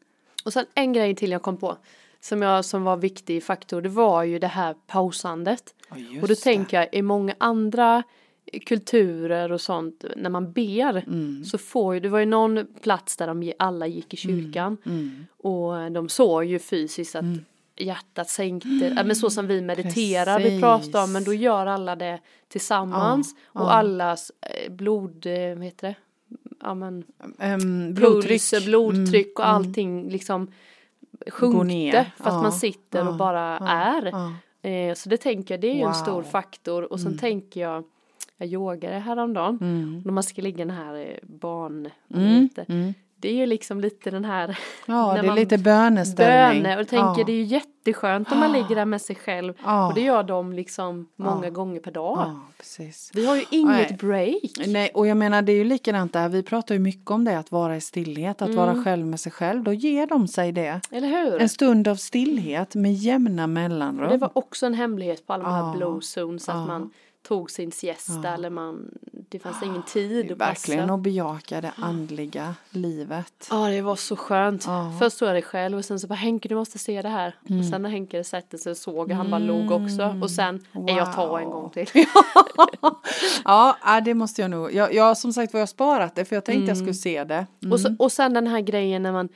[0.45, 1.77] Och sen en grej till jag kom på.
[2.23, 3.81] Som, jag, som var viktig faktor.
[3.81, 5.73] Det var ju det här pausandet.
[5.95, 8.03] Just och då tänker jag i många andra
[8.65, 10.05] kulturer och sånt.
[10.15, 11.03] När man ber.
[11.07, 11.45] Mm.
[11.45, 14.77] Så får ju, det var ju någon plats där de alla gick i kyrkan.
[14.85, 15.25] Mm.
[15.37, 17.25] Och de såg ju fysiskt att
[17.77, 21.95] hjärtat sänkte, ja, men så som vi mediterar, vi pratar om, men då gör alla
[21.95, 23.71] det tillsammans Ja, och ja.
[23.71, 25.95] allas eh, blod, eh, vad heter det?
[26.61, 27.03] Ja men
[27.39, 28.29] Ehm, blodtryck.
[28.51, 30.51] puls, blodtryck och Mm, allting liksom
[31.27, 34.13] sjunkte för att man sitter och bara är.
[34.61, 36.23] Eh, så det tänker jag, det är ju en stor Wow.
[36.23, 37.19] faktor och sen Mm.
[37.19, 37.83] tänker jag,
[38.37, 40.01] jag yogade häromdagen, Mm.
[40.05, 42.49] när man ska ligga den här eh, barn, Mm.
[42.67, 42.93] Mm.
[43.23, 46.63] Det är ju liksom lite den här Ja, det är lite böneställning.
[46.63, 47.23] böne och tänker ja.
[47.25, 49.87] det är ju jätteskönt om man ligger där med sig själv Ja.
[49.87, 51.49] och det gör de liksom många Ja.
[51.51, 52.17] gånger per dag.
[52.17, 53.11] Ja, precis.
[53.13, 53.97] Vi har ju inget Nej.
[53.99, 54.67] break.
[54.67, 56.29] Nej, och jag menar det är ju likadant där.
[56.29, 58.57] Vi pratar ju mycket om det, att vara i stillhet, att Mm.
[58.57, 59.63] vara själv med sig själv.
[59.63, 60.81] Då ger de sig det.
[60.91, 61.41] Eller hur?
[61.41, 64.09] En stund av stillhet med jämna mellanrum.
[64.09, 66.89] Det var också en hemlighet på alla de här blue zones att man
[67.27, 68.91] tog sin siesta eller man,
[69.33, 70.93] det fanns ingen tid att Verkligen passa.
[70.93, 73.47] att bejaka det andliga livet.
[73.49, 74.63] Ja det var så skönt.
[74.67, 74.81] Ja.
[74.85, 74.99] Mm.
[74.99, 77.35] Först såg jag det själv och sen så bara Henke du måste se det här.
[77.59, 80.15] Och sen när Henke satte sig och såg och han bara log också.
[80.21, 81.53] Och sen, nej jag tar en Wow.
[81.53, 81.87] gång till.
[83.45, 84.73] ja, ja, det måste jag nog.
[84.73, 86.75] Jag, jag som sagt var jag sparat det för jag tänkte jag Mm.
[86.75, 87.45] skulle se det.
[87.63, 87.73] Mm.
[87.73, 89.29] Och, så, och sen den här grejen när man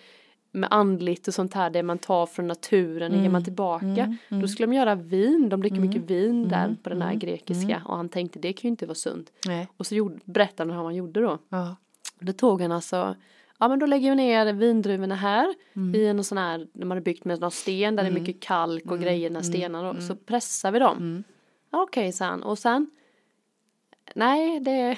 [0.52, 4.18] med andligt och sånt här, det man tar från naturen, det ger man tillbaka.
[4.30, 7.98] Då skulle de göra vin, de dricker mycket vin där på den här grekiska och
[7.98, 9.32] han tänkte det kan ju inte vara sunt.
[9.48, 9.68] Nej.
[9.78, 11.38] Och så gjorde, berättade han hur han gjorde då.
[11.50, 11.76] Ja.
[12.20, 13.16] Då tog han alltså,
[13.60, 15.96] ja men då lägger vi ner vindruvorna här Mm.
[15.96, 18.84] i en sån här, de hade byggt med någon sten där det är mycket kalk
[18.84, 18.94] Mm.
[18.94, 21.24] och grejer, den stenarna då, så pressar vi dem.
[21.72, 22.44] Ja, Okej, sa han.
[22.44, 22.90] Och sen,
[24.16, 24.98] nej det,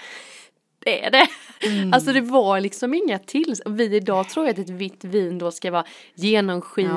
[0.80, 1.28] det är det.
[1.68, 1.94] Mm.
[1.94, 3.56] Alltså det var liksom inga till.
[3.66, 6.94] Vi idag tror jag att ett vitt vin då ska vara genomskinligt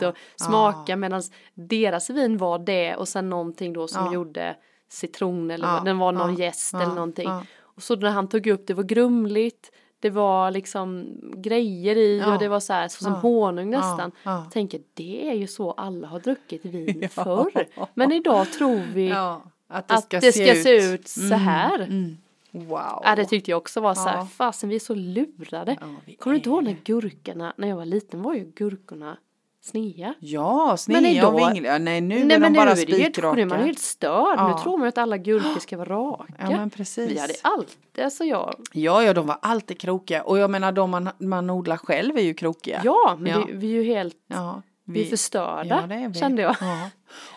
[0.00, 1.22] Ja, och smaka medan
[1.54, 4.12] deras vin var det och sen någonting då som Ja.
[4.14, 4.56] gjorde
[4.90, 7.28] citron eller Ja, den var någon ja, ja, eller någonting.
[7.28, 7.42] ja.
[7.60, 12.32] Och så när han tog upp det var grumligt, det var liksom grejer i Ja.
[12.32, 13.18] och det var så här så som Ja.
[13.18, 14.12] honung nästan.
[14.22, 14.42] Ja, ja.
[14.42, 17.66] Jag tänker det är ju så alla har druckit vin förr.
[17.94, 20.62] Men idag tror vi Ja, att det att ska, det se, ska ut.
[20.62, 21.80] se ut så här.
[21.80, 22.16] Mm.
[22.50, 23.00] Wow.
[23.04, 24.24] Ja, det tyckte jag också var så här, Ja.
[24.36, 25.76] fasen vi är så lurade.
[25.80, 25.86] Ja,
[26.18, 29.16] Kommer du inte ihåg när gurkorna, när jag var liten var ju gurkorna
[29.60, 30.14] snea.
[30.20, 31.78] Ja, Men snea idag- och vingliga.
[31.78, 33.34] Nej, nu Nej är de men nu bara spikraka.
[33.36, 34.34] nu är man helt störd.
[34.38, 34.48] Ja.
[34.56, 36.34] Nu tror man att alla gurkor ska vara raka.
[36.38, 37.10] Ja, men precis.
[37.10, 40.22] Vi hade alltid, alltså jag, Ja, ja, de var alltid krokiga.
[40.22, 42.80] Och jag menar, de man, man odlar själv är ju krokiga.
[42.84, 43.38] ja men Ja.
[43.38, 46.18] Det, vi är ju helt, Ja, vi, är förstörda ja, vi.
[46.18, 46.56] kände jag.
[46.60, 46.90] Ja.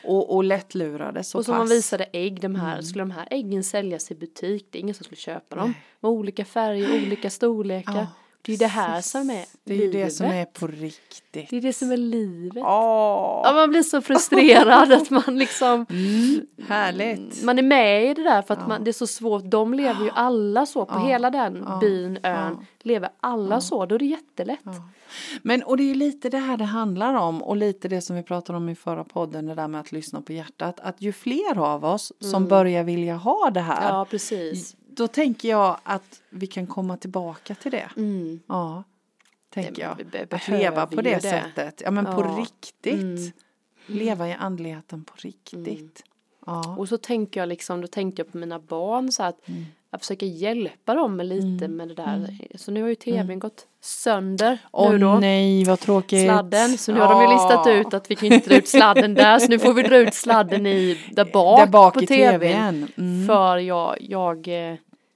[0.03, 1.59] Och, och lättlurade så och som pass.
[1.59, 2.61] man visade ägg, de Mm.
[2.61, 5.73] här, skulle de här äggen säljas i butik, det är ingen som skulle köpa dem.
[5.99, 7.93] Med olika färger, olika storlekar.
[7.95, 8.07] Ja,
[8.41, 11.49] det är det här som är Det är ju det som är på riktigt.
[11.49, 12.63] Det är det som är livet.
[12.63, 17.43] Åh, Ja, man blir så frustrerad att man liksom mm, härligt.
[17.43, 19.43] man är med i det där för att man, det är så svårt.
[19.45, 22.65] De lever ju alla så på hela den byn, ön.
[22.81, 24.59] Lever alla så, då är det jättelätt.
[25.41, 28.15] Men och det är ju lite det här det handlar om och lite det som
[28.15, 30.79] vi pratade om i förra podden, det där med att lyssna på hjärtat.
[30.79, 33.95] Att ju fler av oss som börjar vilja ha det här, Mm.
[33.95, 34.75] Ja, precis.
[34.95, 37.89] Då tänker jag att vi kan komma tillbaka till det.
[37.97, 38.39] Mm.
[38.47, 38.83] Ja,
[39.49, 40.25] tänker jag.
[40.29, 41.21] Att leva på det, det.
[41.21, 41.81] sättet.
[41.85, 42.25] Ja, men på Ja.
[42.25, 42.37] Mm.
[42.37, 43.35] riktigt.
[43.85, 46.03] Leva i andligheten på riktigt.
[46.45, 46.75] Ja.
[46.77, 49.39] Och så tänker jag liksom, då tänkte jag på mina barn så att
[49.91, 49.97] Mm.
[49.97, 52.37] jag försöker hjälpa dem lite med det där.
[52.55, 55.19] Så nu har ju tvn gått sönder Åh då.
[55.19, 56.25] nej, vad tråkigt.
[56.25, 59.13] Sladden, så nu har de ju listat ut att vi kan inte dra ut sladden
[59.13, 62.07] där så nu får vi dra ut sladden i där bak, Där bak på i
[62.07, 62.39] tvn.
[62.39, 62.87] tvn.
[62.97, 63.27] Mm.
[63.27, 64.75] För jag, jag, eh,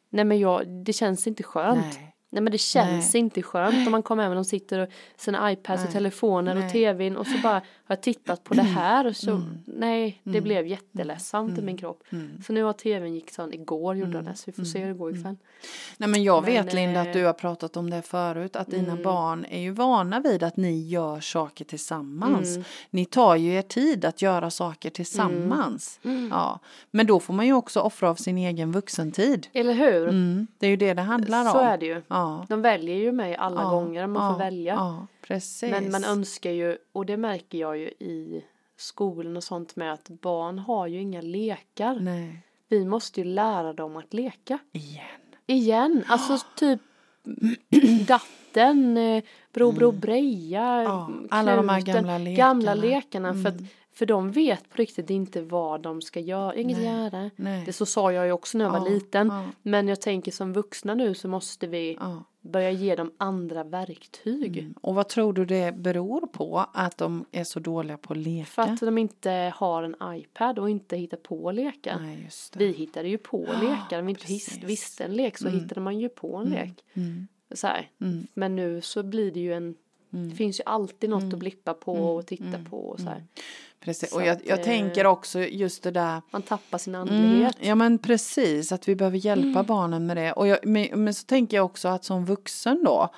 [0.09, 1.85] nej men jag, det känns inte skönt.
[1.93, 2.14] Nej.
[2.35, 2.43] Nej.
[2.43, 3.19] men det känns Nej.
[3.19, 5.93] inte skönt om man kommer hem och de sitter och sina iPads och Nej.
[5.93, 6.63] telefoner Nej.
[6.63, 6.65] Mm.
[6.65, 10.41] och tvn och så bara har jag tittat på det här och så nej det
[10.41, 12.03] blev jätteledsamt i min kropp.
[12.09, 12.41] Mm.
[12.45, 14.87] Så nu har tvn gick sån igår gjorde den det så vi får se hur
[14.87, 15.35] det går ikväll.
[15.97, 18.67] Nej men jag Men, vet Linda att eh, du har pratat om det förut att
[18.67, 19.03] dina mm.
[19.03, 22.55] barn är ju vana vid att ni gör saker tillsammans.
[22.55, 22.63] Mm.
[22.89, 25.99] Ni tar ju er tid att göra saker tillsammans.
[26.03, 26.29] Mm.
[26.31, 26.59] Ja.
[26.91, 29.47] Men då får man ju också offra av sin egen vuxentid.
[29.53, 30.07] Eller hur?
[30.07, 30.47] Mm.
[30.57, 31.51] Det är ju det det handlar om.
[31.51, 32.01] Så är det ju.
[32.07, 32.24] Ja.
[32.49, 34.73] De väljer ju mig alla Ja, gånger man får ja, välja.
[34.73, 35.71] Ja, precis.
[35.71, 38.43] Men man önskar ju, och det märker jag ju i
[38.77, 41.95] skolan och sånt med att barn har ju inga lekar.
[42.01, 44.59] Nej, Vi måste ju lära dem att leka.
[44.71, 45.05] igen.
[45.47, 46.79] Igen, alltså typ
[48.07, 50.85] datten, eh, Bro Bro Breja, Mm.
[50.85, 52.35] Ja, alla de här gamla lekarna.
[52.47, 53.67] gamla lekarna för, att, Mm.
[53.97, 57.29] För de vet på riktigt inte vad de ska göra, inget Nej, göra.
[57.35, 57.63] nej.
[57.65, 59.27] Det så sa jag ju också när jag var Ja, liten.
[59.27, 59.45] ja.
[59.61, 62.23] Men jag tänker som vuxna nu så måste vi Ja.
[62.41, 64.57] börja ge dem andra verktyg.
[64.57, 64.73] Mm.
[64.81, 68.45] Och vad tror du det beror på att de är så dåliga på att leka?
[68.45, 71.51] För att de inte har en iPad och inte hittar på.
[71.51, 72.59] Nej, just det.
[72.59, 75.99] Vi hittade ju på lekar, om vi inte his- visste en lek så hittade man
[75.99, 76.83] ju på en lek.
[76.93, 77.27] Mm.
[77.51, 77.67] Så.
[78.01, 78.27] Mm.
[78.33, 79.75] Men nu så blir det ju en,
[80.09, 82.05] det finns ju alltid något att blippa på Mm.
[82.05, 83.23] och titta på och så här.
[83.85, 84.09] Precis.
[84.09, 87.55] Så Och jag, jag eh, tänker också just det där Man tappar sin Mm, andlighet.
[87.59, 89.65] ja men precis, att vi behöver hjälpa Mm.
[89.65, 90.31] barnen med det.
[90.31, 93.09] Och jag, men, men så tänker jag också att som vuxen då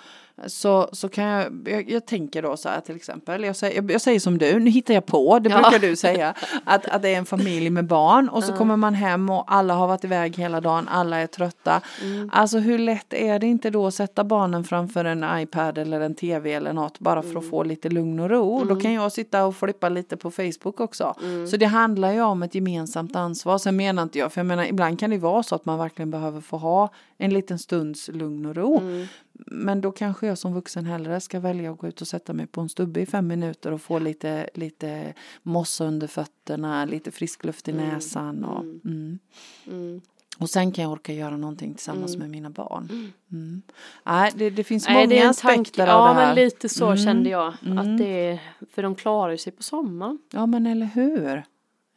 [0.48, 3.92] så, så kan jag, jag, jag tänker då så här till exempel, jag säger, jag,
[3.92, 5.62] jag säger som du, nu hittar jag på, det Ja.
[5.62, 8.94] brukar du säga, att, att det är en familj med barn och så kommer man
[8.94, 11.82] hem och alla har varit iväg hela dagen, alla är trötta.
[12.04, 12.30] Mm.
[12.34, 16.16] Alltså hur lätt är det inte då att sätta barnen framför en iPad eller en
[16.16, 17.38] tv eller något bara för Mm.
[17.44, 18.64] att få lite lugn och ro.
[18.64, 21.16] Då kan jag sitta och flippa lite på Facebook också.
[21.24, 21.48] Mm.
[21.48, 23.58] Så det handlar ju om ett gemensamt ansvar.
[23.58, 26.12] Sen menar inte jag, för jag menar ibland kan det vara så att man verkligen
[26.12, 28.78] behöver få ha en liten stunds lugn och ro.
[28.80, 29.08] Mm.
[29.46, 32.48] Men då kanske jag som vuxen hellre ska välja att gå ut och sätta mig
[32.48, 37.46] på en stubbe i fem minuter och få lite, lite mossa under fötterna, lite frisk
[37.46, 38.44] luft i näsan.
[38.44, 39.20] Och, mm.
[39.68, 40.02] Mm.
[40.40, 43.12] och sen kan jag orka göra någonting tillsammans med mina barn.
[43.32, 43.62] Mm.
[44.06, 45.62] Nej, det, det finns Nej, det många tanke.
[45.62, 46.28] aspekter Ja, av det här.
[46.28, 46.98] men lite så Mm.
[46.98, 47.54] kände jag.
[47.66, 47.78] Mm.
[47.78, 48.40] Att det är,
[48.72, 50.20] för de klarar ju sig på sommaren.
[50.34, 51.44] Ja, men eller hur?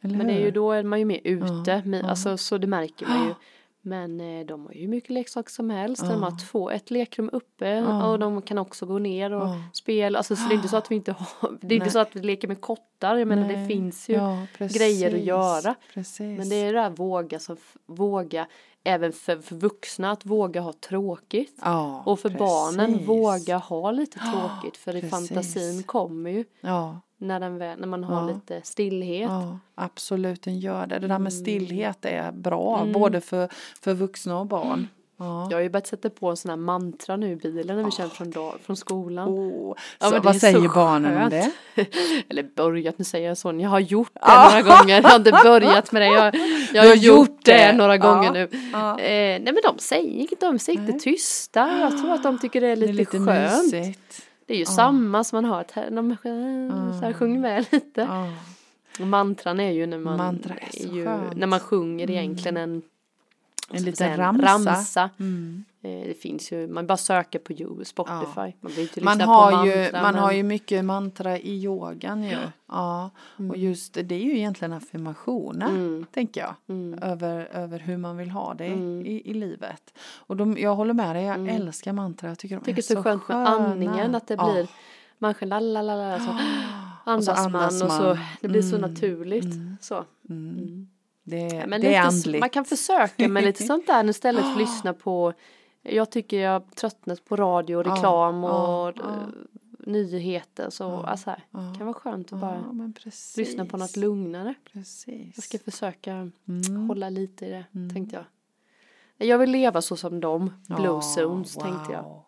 [0.03, 0.45] Eller Men det är hur?
[0.45, 1.71] ju då är man ju mer ute.
[1.71, 2.09] Ja, men, ja.
[2.09, 3.33] Alltså, så det märker man ju.
[3.81, 6.03] Men eh, de har ju mycket leksaker som helst.
[6.07, 10.17] De har två, ett lekrum uppe och de kan också gå ner och spela.
[10.17, 12.15] Alltså, så det är inte så att vi inte har, det är inte så att
[12.15, 13.17] vi leker med kottar.
[13.17, 15.75] Jag menar det finns ju Ja, grejer att göra.
[15.93, 16.37] Precis.
[16.37, 18.47] Men det är det där våga, som, våga
[18.83, 21.59] även för, för vuxna att våga ha tråkigt.
[21.63, 23.07] ja, Och för barnen precis.
[23.07, 28.21] våga ha lite tråkigt för i fantasin kommer ju Ja, när, den när man har
[28.29, 28.33] Ja.
[28.35, 29.29] lite stillhet.
[29.29, 30.95] ja, absolut den gör det.
[30.95, 31.23] Det där Mm.
[31.23, 33.49] med stillhet är bra, både för,
[33.81, 34.87] för vuxna och barn.
[35.17, 35.47] Ja.
[35.49, 37.91] Jag har ju börjat sätta på en sån här mantra nu i bilen när vi
[37.91, 39.29] kör från, dag, från skolan.
[39.29, 39.75] Oh.
[39.99, 41.51] Ja, så, det vad säger barnen om det?
[42.29, 43.53] Eller börjat, nu säger jag så.
[43.61, 44.21] Jag har gjort det
[44.53, 44.95] några gånger.
[44.95, 46.05] Jag har inte börjat med det.
[46.05, 46.35] Jag,
[46.73, 47.73] jag har, har gjort, gjort det, det.
[47.73, 48.49] några gånger nu.
[48.73, 48.99] Ja.
[48.99, 49.05] Eh,
[49.41, 50.99] nej men de säger inget, de sitter Nej.
[50.99, 51.79] tysta.
[51.79, 53.73] Jag tror att de tycker det är Det lite, är lite skönt.
[53.73, 54.21] mysigt.
[54.51, 58.01] Det är ju samma som man har, ett, de sj- så här, sjunger med lite.
[58.01, 58.27] Ja.
[58.99, 61.03] Och mantran är ju när man, Mantra är så ju,
[61.35, 62.81] när man sjunger egentligen en,
[63.73, 64.45] En så liten ramsa.
[64.47, 65.09] ramsa.
[65.19, 65.63] Mm.
[65.83, 67.53] Eh, Det finns ju, man bara söker på
[67.85, 68.35] Spotify.
[68.35, 71.63] Man, behöver inte Man, har på ju, mantra, man men- har ju mycket mantra i
[71.63, 72.37] yogan ju.
[72.67, 73.09] Ja.
[73.39, 73.51] Mm.
[73.51, 76.55] Och just det, är ju egentligen affirmationer, tänker jag.
[76.69, 76.99] Mm.
[77.03, 79.93] Över, över hur man vill ha det i, i livet.
[80.17, 82.29] Och de, jag håller med dig, jag älskar mantra.
[82.29, 83.47] Jag tycker de tycker är det är så skönt med sköna.
[83.49, 84.51] andningen, att det Ja.
[84.53, 84.67] blir
[85.17, 86.25] man själv lalalala, så
[87.05, 88.17] Och så andas man andas och så man.
[88.41, 89.55] det blir så naturligt.
[89.81, 90.05] Så.
[91.23, 92.39] Det, Ja, men det är lite, andligt.
[92.39, 95.33] man kan försöka med lite sånt där istället för att lyssna på
[95.81, 99.27] Jag tycker jag tröttnat på radio och reklam ja, och eh,
[99.79, 103.37] nyheter så alltså här, det kan vara skönt att bara ja, precis.
[103.37, 104.53] lyssna på något lugnare.
[104.73, 105.31] Precis.
[105.35, 106.87] Jag ska försöka Mm.
[106.89, 108.25] hålla lite i det tänkte jag.
[109.27, 112.03] Jag vill leva så som dem, Blue Ja, Zones tänkte jag.
[112.03, 112.25] wow.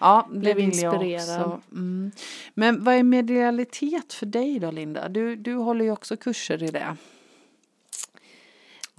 [0.00, 1.60] Ja, det Blev vill inspirerad.
[1.72, 2.10] Mm.
[2.54, 5.08] Men vad är medialitet för dig då Linda?
[5.08, 6.96] Du, du håller ju också kurser i det.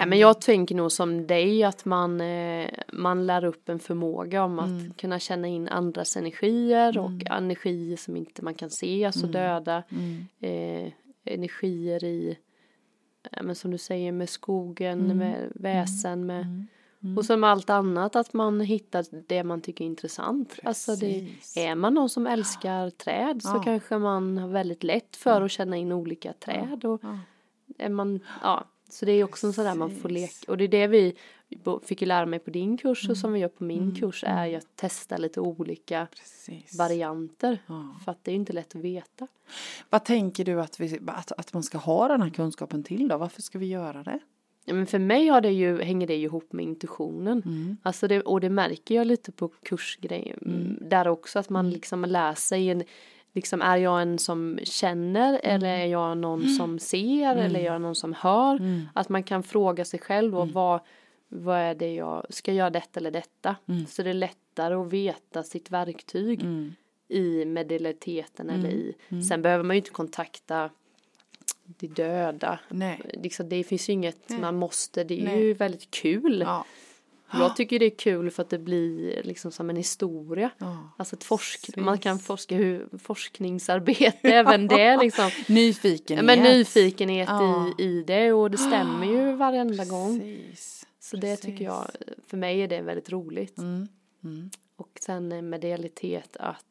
[0.02, 4.44] Ja, men jag tänker nog som dig att man, eh, man lär upp en förmåga
[4.44, 4.94] om att Mm.
[4.94, 9.32] kunna känna in andras energier och energier som inte man kan se, alltså Mm.
[9.32, 9.84] döda
[10.40, 10.92] eh,
[11.26, 12.38] energier i,
[13.32, 15.18] ja, men som du säger med skogen, Mm.
[15.18, 16.66] med väsen, med
[17.18, 20.60] och som allt annat att man hittar det man tycker är intressant.
[20.64, 23.64] Alltså det, är man någon som älskar träd så Ja.
[23.64, 26.86] kanske man har väldigt lätt för att känna in olika träd.
[26.86, 27.18] Och Ja.
[27.78, 30.52] är man, ja, så det är också en sån där man får leka.
[30.52, 31.16] Och det är det vi
[31.84, 33.12] fick ju lära mig på din kurs Mm.
[33.12, 36.78] och som vi gör på min kurs är ju att testa lite olika Precis.
[36.78, 37.58] varianter.
[37.68, 37.96] Ja.
[38.06, 39.28] För att det är ju inte lätt att veta.
[39.90, 43.18] Vad tänker du att, vi, att, att man ska ha den här kunskapen till då?
[43.18, 44.20] Varför ska vi göra det?
[44.66, 47.42] Ja, men för mig har det ju, hänger det ju ihop med intuitionen.
[47.46, 47.78] Mm.
[47.84, 50.38] Alltså det, och det märker jag lite på kursgrejer.
[50.46, 50.78] mm.
[50.90, 52.84] Där också att man liksom lär sig en,
[53.34, 55.42] liksom är jag en som känner Mm.
[55.44, 58.56] eller är jag någon som ser eller är jag någon som hör.
[58.56, 58.82] Mm.
[58.94, 60.80] Att man kan fråga sig själv och vad,
[61.28, 63.56] vad är det jag ska jag göra detta eller detta.
[63.88, 66.74] Så det är lättare att veta sitt verktyg Mm.
[67.08, 68.96] i medialiteten eller i.
[69.30, 70.70] Sen behöver man ju inte kontakta
[71.66, 72.60] de döda.
[72.70, 73.02] Nej.
[73.14, 75.44] Liksom, det finns ju inget man måste, det är Nej.
[75.44, 76.42] ju väldigt kul.
[76.48, 76.66] Ja.
[77.34, 80.52] Jag tycker det är kul för att det blir liksom som en historia.
[80.58, 80.90] Ja.
[80.98, 81.84] Alltså ett forsk Precis.
[81.84, 85.30] man kan forska hur, forskningsarbete, även det liksom.
[85.48, 86.26] Nyfikenhet.
[86.26, 87.74] Men nyfikenhet Ja.
[87.78, 90.20] i, i det och det stämmer ju varenda gång.
[90.20, 90.88] Precis.
[91.00, 91.88] Så det tycker jag,
[92.28, 93.58] för mig är det väldigt roligt.
[93.58, 93.88] Mm.
[94.24, 94.50] Mm.
[94.76, 96.66] Och sen medialitet att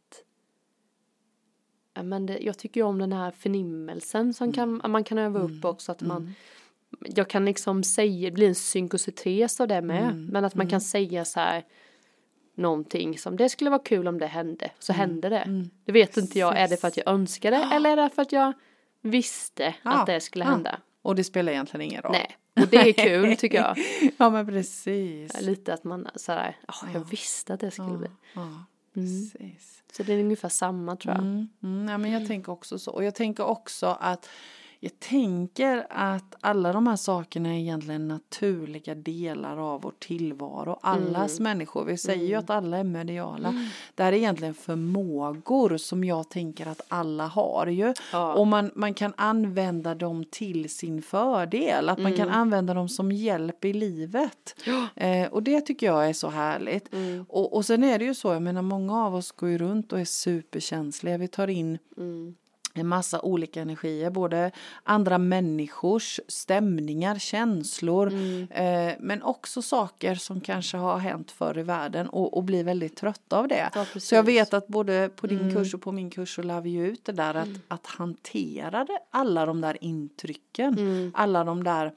[2.03, 5.65] men det, jag tycker ju om den här förnimmelsen som kan, man kan öva upp
[5.65, 6.35] också att man
[7.01, 10.81] jag kan liksom säga, det blir en synkosites av det med, men att man kan
[10.81, 11.65] säga så här
[12.55, 15.69] någonting som det skulle vara kul om det hände, så hände det.
[15.85, 18.33] Det vet inte jag, är det för att jag önskade eller är det för att
[18.33, 18.53] jag
[19.03, 20.51] visste Ja, att det skulle ja.
[20.51, 20.81] hända?
[21.03, 22.13] Och det spelar egentligen ingen roll.
[22.13, 23.77] Nej, och det är kul tycker jag.
[24.19, 25.41] Ja men precis.
[25.41, 28.09] Lite att man sådär, ja jag visste att det skulle bli.
[28.35, 29.83] Ja, precis.
[29.93, 31.23] Så det är ungefär samma tror jag.
[31.23, 32.93] Mm, mm, ja, men jag tänker också så.
[32.93, 34.29] Och jag tänker också att
[34.83, 40.79] jag tänker att alla de här sakerna är egentligen naturliga delar av vår tillvaro.
[40.83, 41.51] Allas Mm.
[41.51, 41.85] människor.
[41.85, 43.69] Vi säger ju att alla är mediala.
[43.95, 47.95] Det här är egentligen förmågor som jag tänker att alla har ju.
[48.13, 48.35] Ja.
[48.35, 51.89] Och man, man kan använda dem till sin fördel.
[51.89, 52.41] Att man kan Mm.
[52.41, 54.55] använda dem som hjälp i livet.
[54.97, 56.93] Eh, och det tycker jag är så härligt.
[56.93, 57.25] Mm.
[57.29, 59.93] Och, och sen är det ju så, jag menar många av oss går ju runt
[59.93, 61.19] och är superkänsliga.
[61.19, 62.35] Vi tar in Mm.
[62.75, 64.51] En massa olika energier, både
[64.83, 68.49] andra människors stämningar, känslor, Mm.
[68.51, 72.97] eh, men också saker som kanske har hänt förr i världen och, och blir väldigt
[72.97, 73.71] trötta av det.
[73.75, 76.61] Ja, så jag vet att både på din kurs och på min kurs så lär
[76.61, 81.93] vi ut det där att, att hantera det, alla de där intrycken, alla de där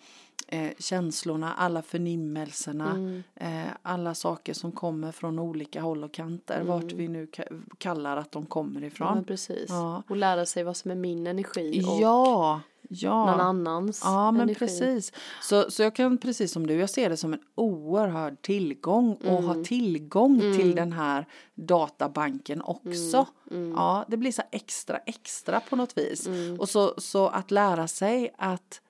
[0.53, 3.23] eh, känslorna, alla förnimmelserna, Mm.
[3.35, 8.17] eh, alla saker som kommer från olika håll och kanter, vart vi nu ka- kallar
[8.17, 8.83] att de kommer Mm.
[8.83, 9.15] Ja, ifrån.
[9.15, 9.65] men precis.
[9.69, 10.03] Ja.
[10.09, 13.25] Och lära sig vad som är min energi och Ja, ja.
[13.31, 14.59] någon annans Ja men energi.
[14.59, 15.11] precis.
[15.41, 19.25] Så, så jag kan precis som du, jag ser det som en oerhörd tillgång och
[19.25, 19.43] Mm.
[19.45, 23.25] ha tillgång till den här databanken också.
[23.51, 23.71] Mm.
[23.71, 26.27] Ja, det blir så extra extra på något vis.
[26.27, 26.59] Mm.
[26.59, 28.81] Och så, så att lära sig att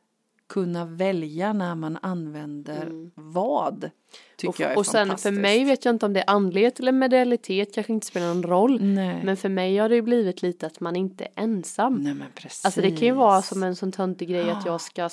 [0.53, 3.89] kunna välja när man använder vad
[4.37, 4.49] tycker Mm.
[4.49, 6.91] och, jag är och sen för mig vet jag inte om det är andlighet eller
[6.91, 8.83] medialitet kanske inte spelar någon roll.
[8.83, 9.21] Nej.
[9.23, 11.95] Men för mig har det ju blivit lite att man inte är ensam.
[11.95, 12.65] Nej men precis.
[12.65, 15.09] Alltså det kan ju vara som en sån töntig grej att jag ska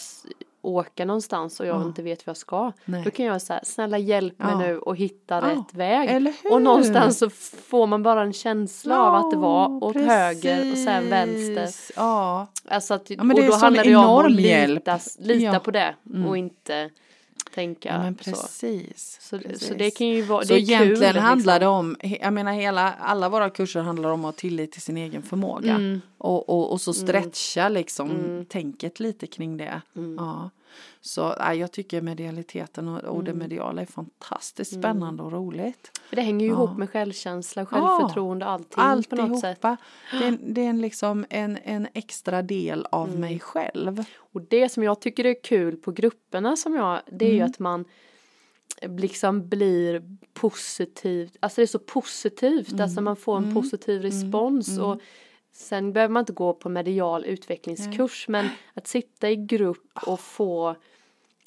[0.63, 2.73] åka någonstans och jag inte vet vad jag ska.
[2.85, 3.03] Nej.
[3.05, 4.59] Då kan jag säga snälla hjälp mig Ja.
[4.59, 6.35] nu och hitta Ja, rätt väg.
[6.51, 10.73] Och någonstans så får man bara en känsla av att det var Ja, åt höger
[10.73, 11.55] och sen vänster.
[11.55, 11.93] precis.
[11.97, 12.47] Ja.
[12.69, 14.89] Alltså att, och då handlar det om att lita, hjälp.
[15.19, 15.59] lita Ja.
[15.59, 15.95] på det
[16.29, 16.91] och inte
[17.55, 19.19] tänka Ja, men precis.
[19.21, 19.69] Så, precis.
[19.69, 21.23] så det kan ju vara, Så det är egentligen kul, liksom.
[21.23, 24.83] handlar det om, jag menar hela, alla våra kurser handlar om att ha tillit till
[24.83, 25.75] sin egen förmåga.
[25.75, 26.01] Mm.
[26.19, 28.11] Och, och, och så stretcha liksom
[28.49, 29.83] tänket lite kring det.
[29.97, 30.17] Mm.
[30.19, 30.51] Ja.
[31.01, 33.25] Så nej, jag tycker medialiteten och, och Mm.
[33.25, 35.91] det mediala är fantastiskt spännande och roligt.
[36.09, 36.57] För det hänger ju Ja.
[36.57, 39.65] ihop med självkänsla, självförtroende, allting på något sätt.
[39.65, 39.77] Alltihopa.
[40.19, 43.21] Det är, en- det är liksom en, en extra del av Mm.
[43.21, 44.05] mig själv.
[44.17, 47.51] Och det som jag tycker är kul på grupperna som jag, det är ju Mm.
[47.51, 47.85] att man
[48.99, 50.03] liksom blir
[50.35, 52.81] positivt, alltså det är så positivt, Mm.
[52.83, 55.01] alltså man får en positiv respons och
[55.53, 60.77] sen behöver man inte gå på medial utvecklingskurs men att sitta i grupp och få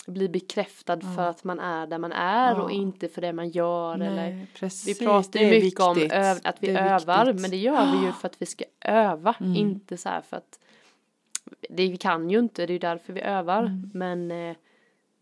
[0.08, 2.76] bli bekräftad för att man är där man är och Ja.
[2.76, 6.12] inte för det man gör eller Nej, precis, vi pratar ju mycket om viktigt.
[6.14, 7.42] öv- att vi övar viktigt.
[7.42, 9.56] men det gör vi ju för att vi ska öva Mm.
[9.56, 10.60] inte så här för att
[11.70, 13.92] det vi kan ju inte det är ju därför vi övar Mm.
[13.94, 14.56] men eh,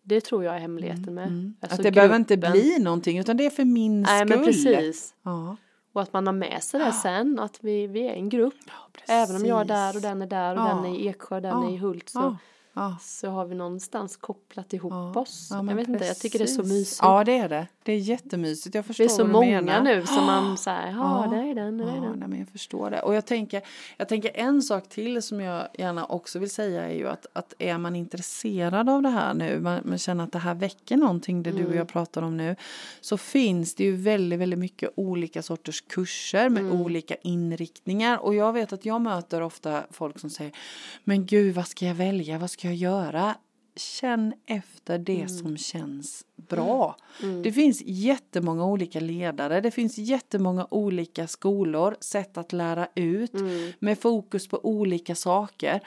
[0.03, 2.51] det tror jag är hemligheten med Alltså att det behöver inte gruppen.
[2.51, 4.29] bli någonting utan det är för min nej skull.
[4.37, 5.57] men precis Ja.
[5.93, 8.53] Och att man har med sig det sen att vi, vi är en grupp
[9.07, 10.65] även om jag är där och den är där och Ja.
[10.75, 11.67] den är i Eksjö den Ja.
[11.69, 12.37] är i Hult så,
[12.73, 12.97] Ja.
[13.01, 15.19] Så har vi någonstans kopplat ihop Ja.
[15.21, 16.73] oss Ja, jag vet inte jag tycker det är så precis.
[16.79, 17.67] mysigt Ja det är det.
[17.83, 18.75] Det är jättemysigt.
[18.75, 19.81] Jag förstår det är så vad du många menar.
[19.81, 22.89] nu som man säger ja det är den det är den nej, men jag förstår
[22.91, 23.01] det.
[23.01, 23.61] Och jag tänker,
[23.97, 27.53] jag tänker en sak till som jag gärna också vill säga är ju att, att
[27.59, 31.43] är man intresserad av det här nu, man, man känner att det här väcker någonting,
[31.43, 32.55] det du och jag pratar om nu,
[33.01, 38.17] så finns det ju väldigt, väldigt mycket olika sorters kurser med olika inriktningar.
[38.17, 40.51] Och jag vet att jag möter ofta folk som säger,
[41.03, 43.35] men gud vad ska jag välja, vad ska jag göra?
[43.75, 46.95] Känn efter det som känns bra.
[47.43, 53.33] Det finns jättemånga olika ledare, det finns jättemånga olika skolor, sätt att lära ut
[53.79, 55.81] med fokus på olika saker.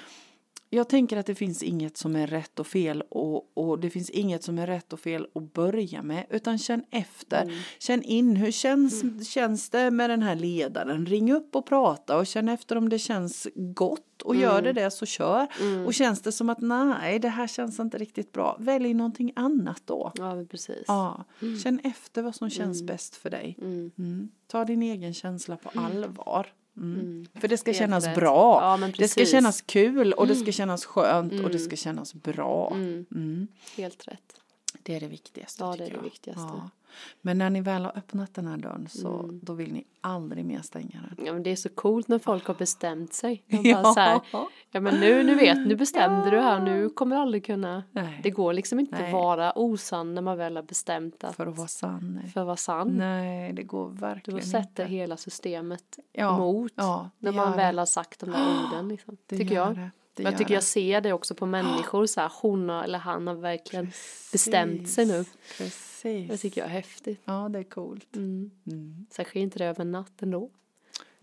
[0.75, 4.11] Jag tänker att det finns inget som är rätt och fel och, och det finns
[4.11, 7.53] inget som är rätt och fel att börja med utan känn efter.
[7.79, 11.07] Känn in hur känns, känns det med den här ledaren.
[11.07, 14.91] Ring upp och prata och känn efter om det känns gott och gör det det
[14.91, 15.47] så kör.
[15.87, 18.57] Och känns det som att nej det här känns inte riktigt bra.
[18.61, 20.13] Välj någonting annat då.
[20.15, 21.25] ja precis Ja,
[21.63, 23.59] känn efter vad som känns bäst för dig.
[23.61, 23.91] Mm.
[23.99, 24.29] Mm.
[24.47, 26.47] Ta din egen känsla på allvar.
[26.77, 27.27] Mm.
[27.35, 28.15] För det ska Helt kännas rätt.
[28.15, 28.79] bra.
[28.81, 29.21] Ja, det ska.
[29.21, 29.31] Mm.
[29.31, 32.71] kännas kul och det ska kännas skönt och det ska kännas bra.
[32.75, 33.47] Mm.
[33.77, 34.44] helt rätt
[34.83, 35.65] Det är det viktigaste.
[35.65, 36.03] Ja, det är det jag.
[36.03, 36.53] viktigaste.
[36.57, 36.71] Ja.
[37.21, 40.61] Men när ni väl har öppnat den här dörren så då vill ni aldrig mer
[40.63, 41.27] stänga den.
[41.27, 43.43] Ja men det är så coolt när folk har bestämt sig.
[43.47, 43.85] De Ja.
[43.95, 44.21] så här,
[44.71, 47.83] ja men nu, nu vet, nu bestämde du här, nu kommer du aldrig kunna.
[47.93, 48.21] Nej.
[48.23, 49.07] Det går liksom inte Nej.
[49.07, 52.19] att vara osann när man väl har bestämt att För att vara sann.
[52.23, 52.31] Nej.
[52.31, 52.89] för att vara sann.
[52.89, 54.85] Nej, det går Då verkligen sätter inte.
[54.85, 56.73] hela systemet Ja, emot.
[56.75, 57.81] ja, när man väl det.
[57.81, 59.17] har sagt de där orden liksom.
[59.27, 59.75] Det tycker jag.
[59.77, 59.91] det.
[60.15, 63.35] Det jag tycker jag ser det också på människor så här, hon eller han har
[63.35, 63.93] verkligen
[64.33, 65.25] bestämt sig nu.
[65.59, 66.31] Precis.
[66.31, 67.21] Det tycker jag är häftigt.
[67.25, 68.17] Ja, det är coolt.
[68.17, 68.51] Mm.
[68.67, 69.07] Mm.
[69.11, 70.51] Sen sker inte det över en natt ändå.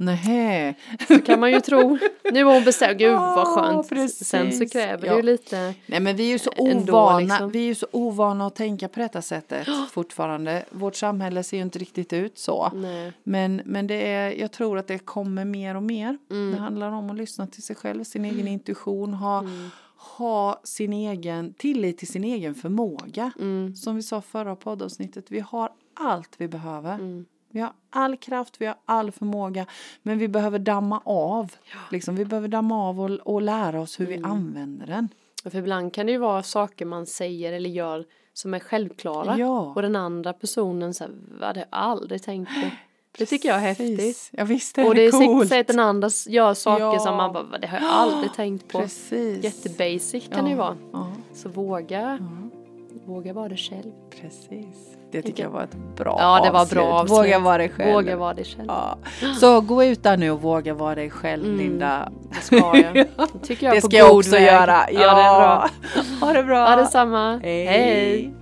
[0.05, 0.77] Nej.
[1.07, 1.97] Så kan man ju tro.
[2.33, 3.89] Nu har hon bestämt, gud vad Ja, skönt.
[3.89, 4.27] precis.
[4.27, 5.15] Sen så kräver det Ja.
[5.15, 5.73] ju lite.
[5.85, 7.49] Nej men vi är ju så ovana, liksom.
[7.51, 10.65] vi är ju så ovana att tänka på detta sättet fortfarande.
[10.71, 12.71] Vårt samhälle ser ju inte riktigt ut så.
[12.75, 13.13] Nej.
[13.23, 16.17] Men, men det är, jag tror att det kommer mer och mer.
[16.31, 16.51] Mm.
[16.51, 19.69] Det handlar om att lyssna till sig själv, sin egen intuition, ha, Mm.
[20.17, 23.31] ha sin egen tillit till sin egen förmåga.
[23.39, 23.75] Mm.
[23.75, 26.93] Som vi sa förra poddavsnittet, vi har allt vi behöver.
[26.93, 27.25] Mm.
[27.51, 29.65] Vi har all kraft, vi har all förmåga,
[30.03, 31.51] men vi behöver damma av.
[31.91, 34.19] Liksom, vi behöver damma av och, och lära oss hur Mm.
[34.21, 35.09] vi använder den.
[35.43, 39.37] För ibland kan det ju vara saker man säger eller gör som är självklara.
[39.37, 39.59] Ja.
[39.75, 41.05] Och den andra personen det
[41.45, 42.67] har jag aldrig tänkt på.
[43.17, 44.29] Det tycker jag är häftigt.
[44.33, 45.49] Ja visst är Och det är coolt.
[45.49, 46.99] säkert att den andra gör saker Ja.
[46.99, 48.79] som man bara, "Vad, det har jag aldrig tänkt på.
[48.79, 49.43] Precis.
[49.43, 50.77] Jättebasic kan det ju vara.
[50.93, 51.11] Ja.
[51.33, 52.19] Så våga
[53.05, 53.91] våga vara dig själv.
[54.21, 54.95] Precis.
[55.11, 56.83] Det tycker jag var ett bra Ja, det var avslut.
[56.83, 57.17] bra avslut.
[57.19, 57.93] Våga vara dig själv.
[57.93, 58.65] Våga vara dig själv.
[58.67, 58.97] Ja.
[59.39, 61.57] Så gå ut där nu och våga vara dig själv Mm.
[61.57, 62.09] Linda.
[62.29, 62.93] Det ska jag.
[62.93, 63.07] Det
[63.43, 64.43] tycker jag Det ska jag också väg.
[64.45, 64.79] göra.
[64.91, 65.69] Ja, det är bra.
[66.27, 66.69] Ha det bra.
[66.69, 67.39] Ja, detsamma.
[67.43, 67.65] Hej.
[67.65, 68.33] Hej.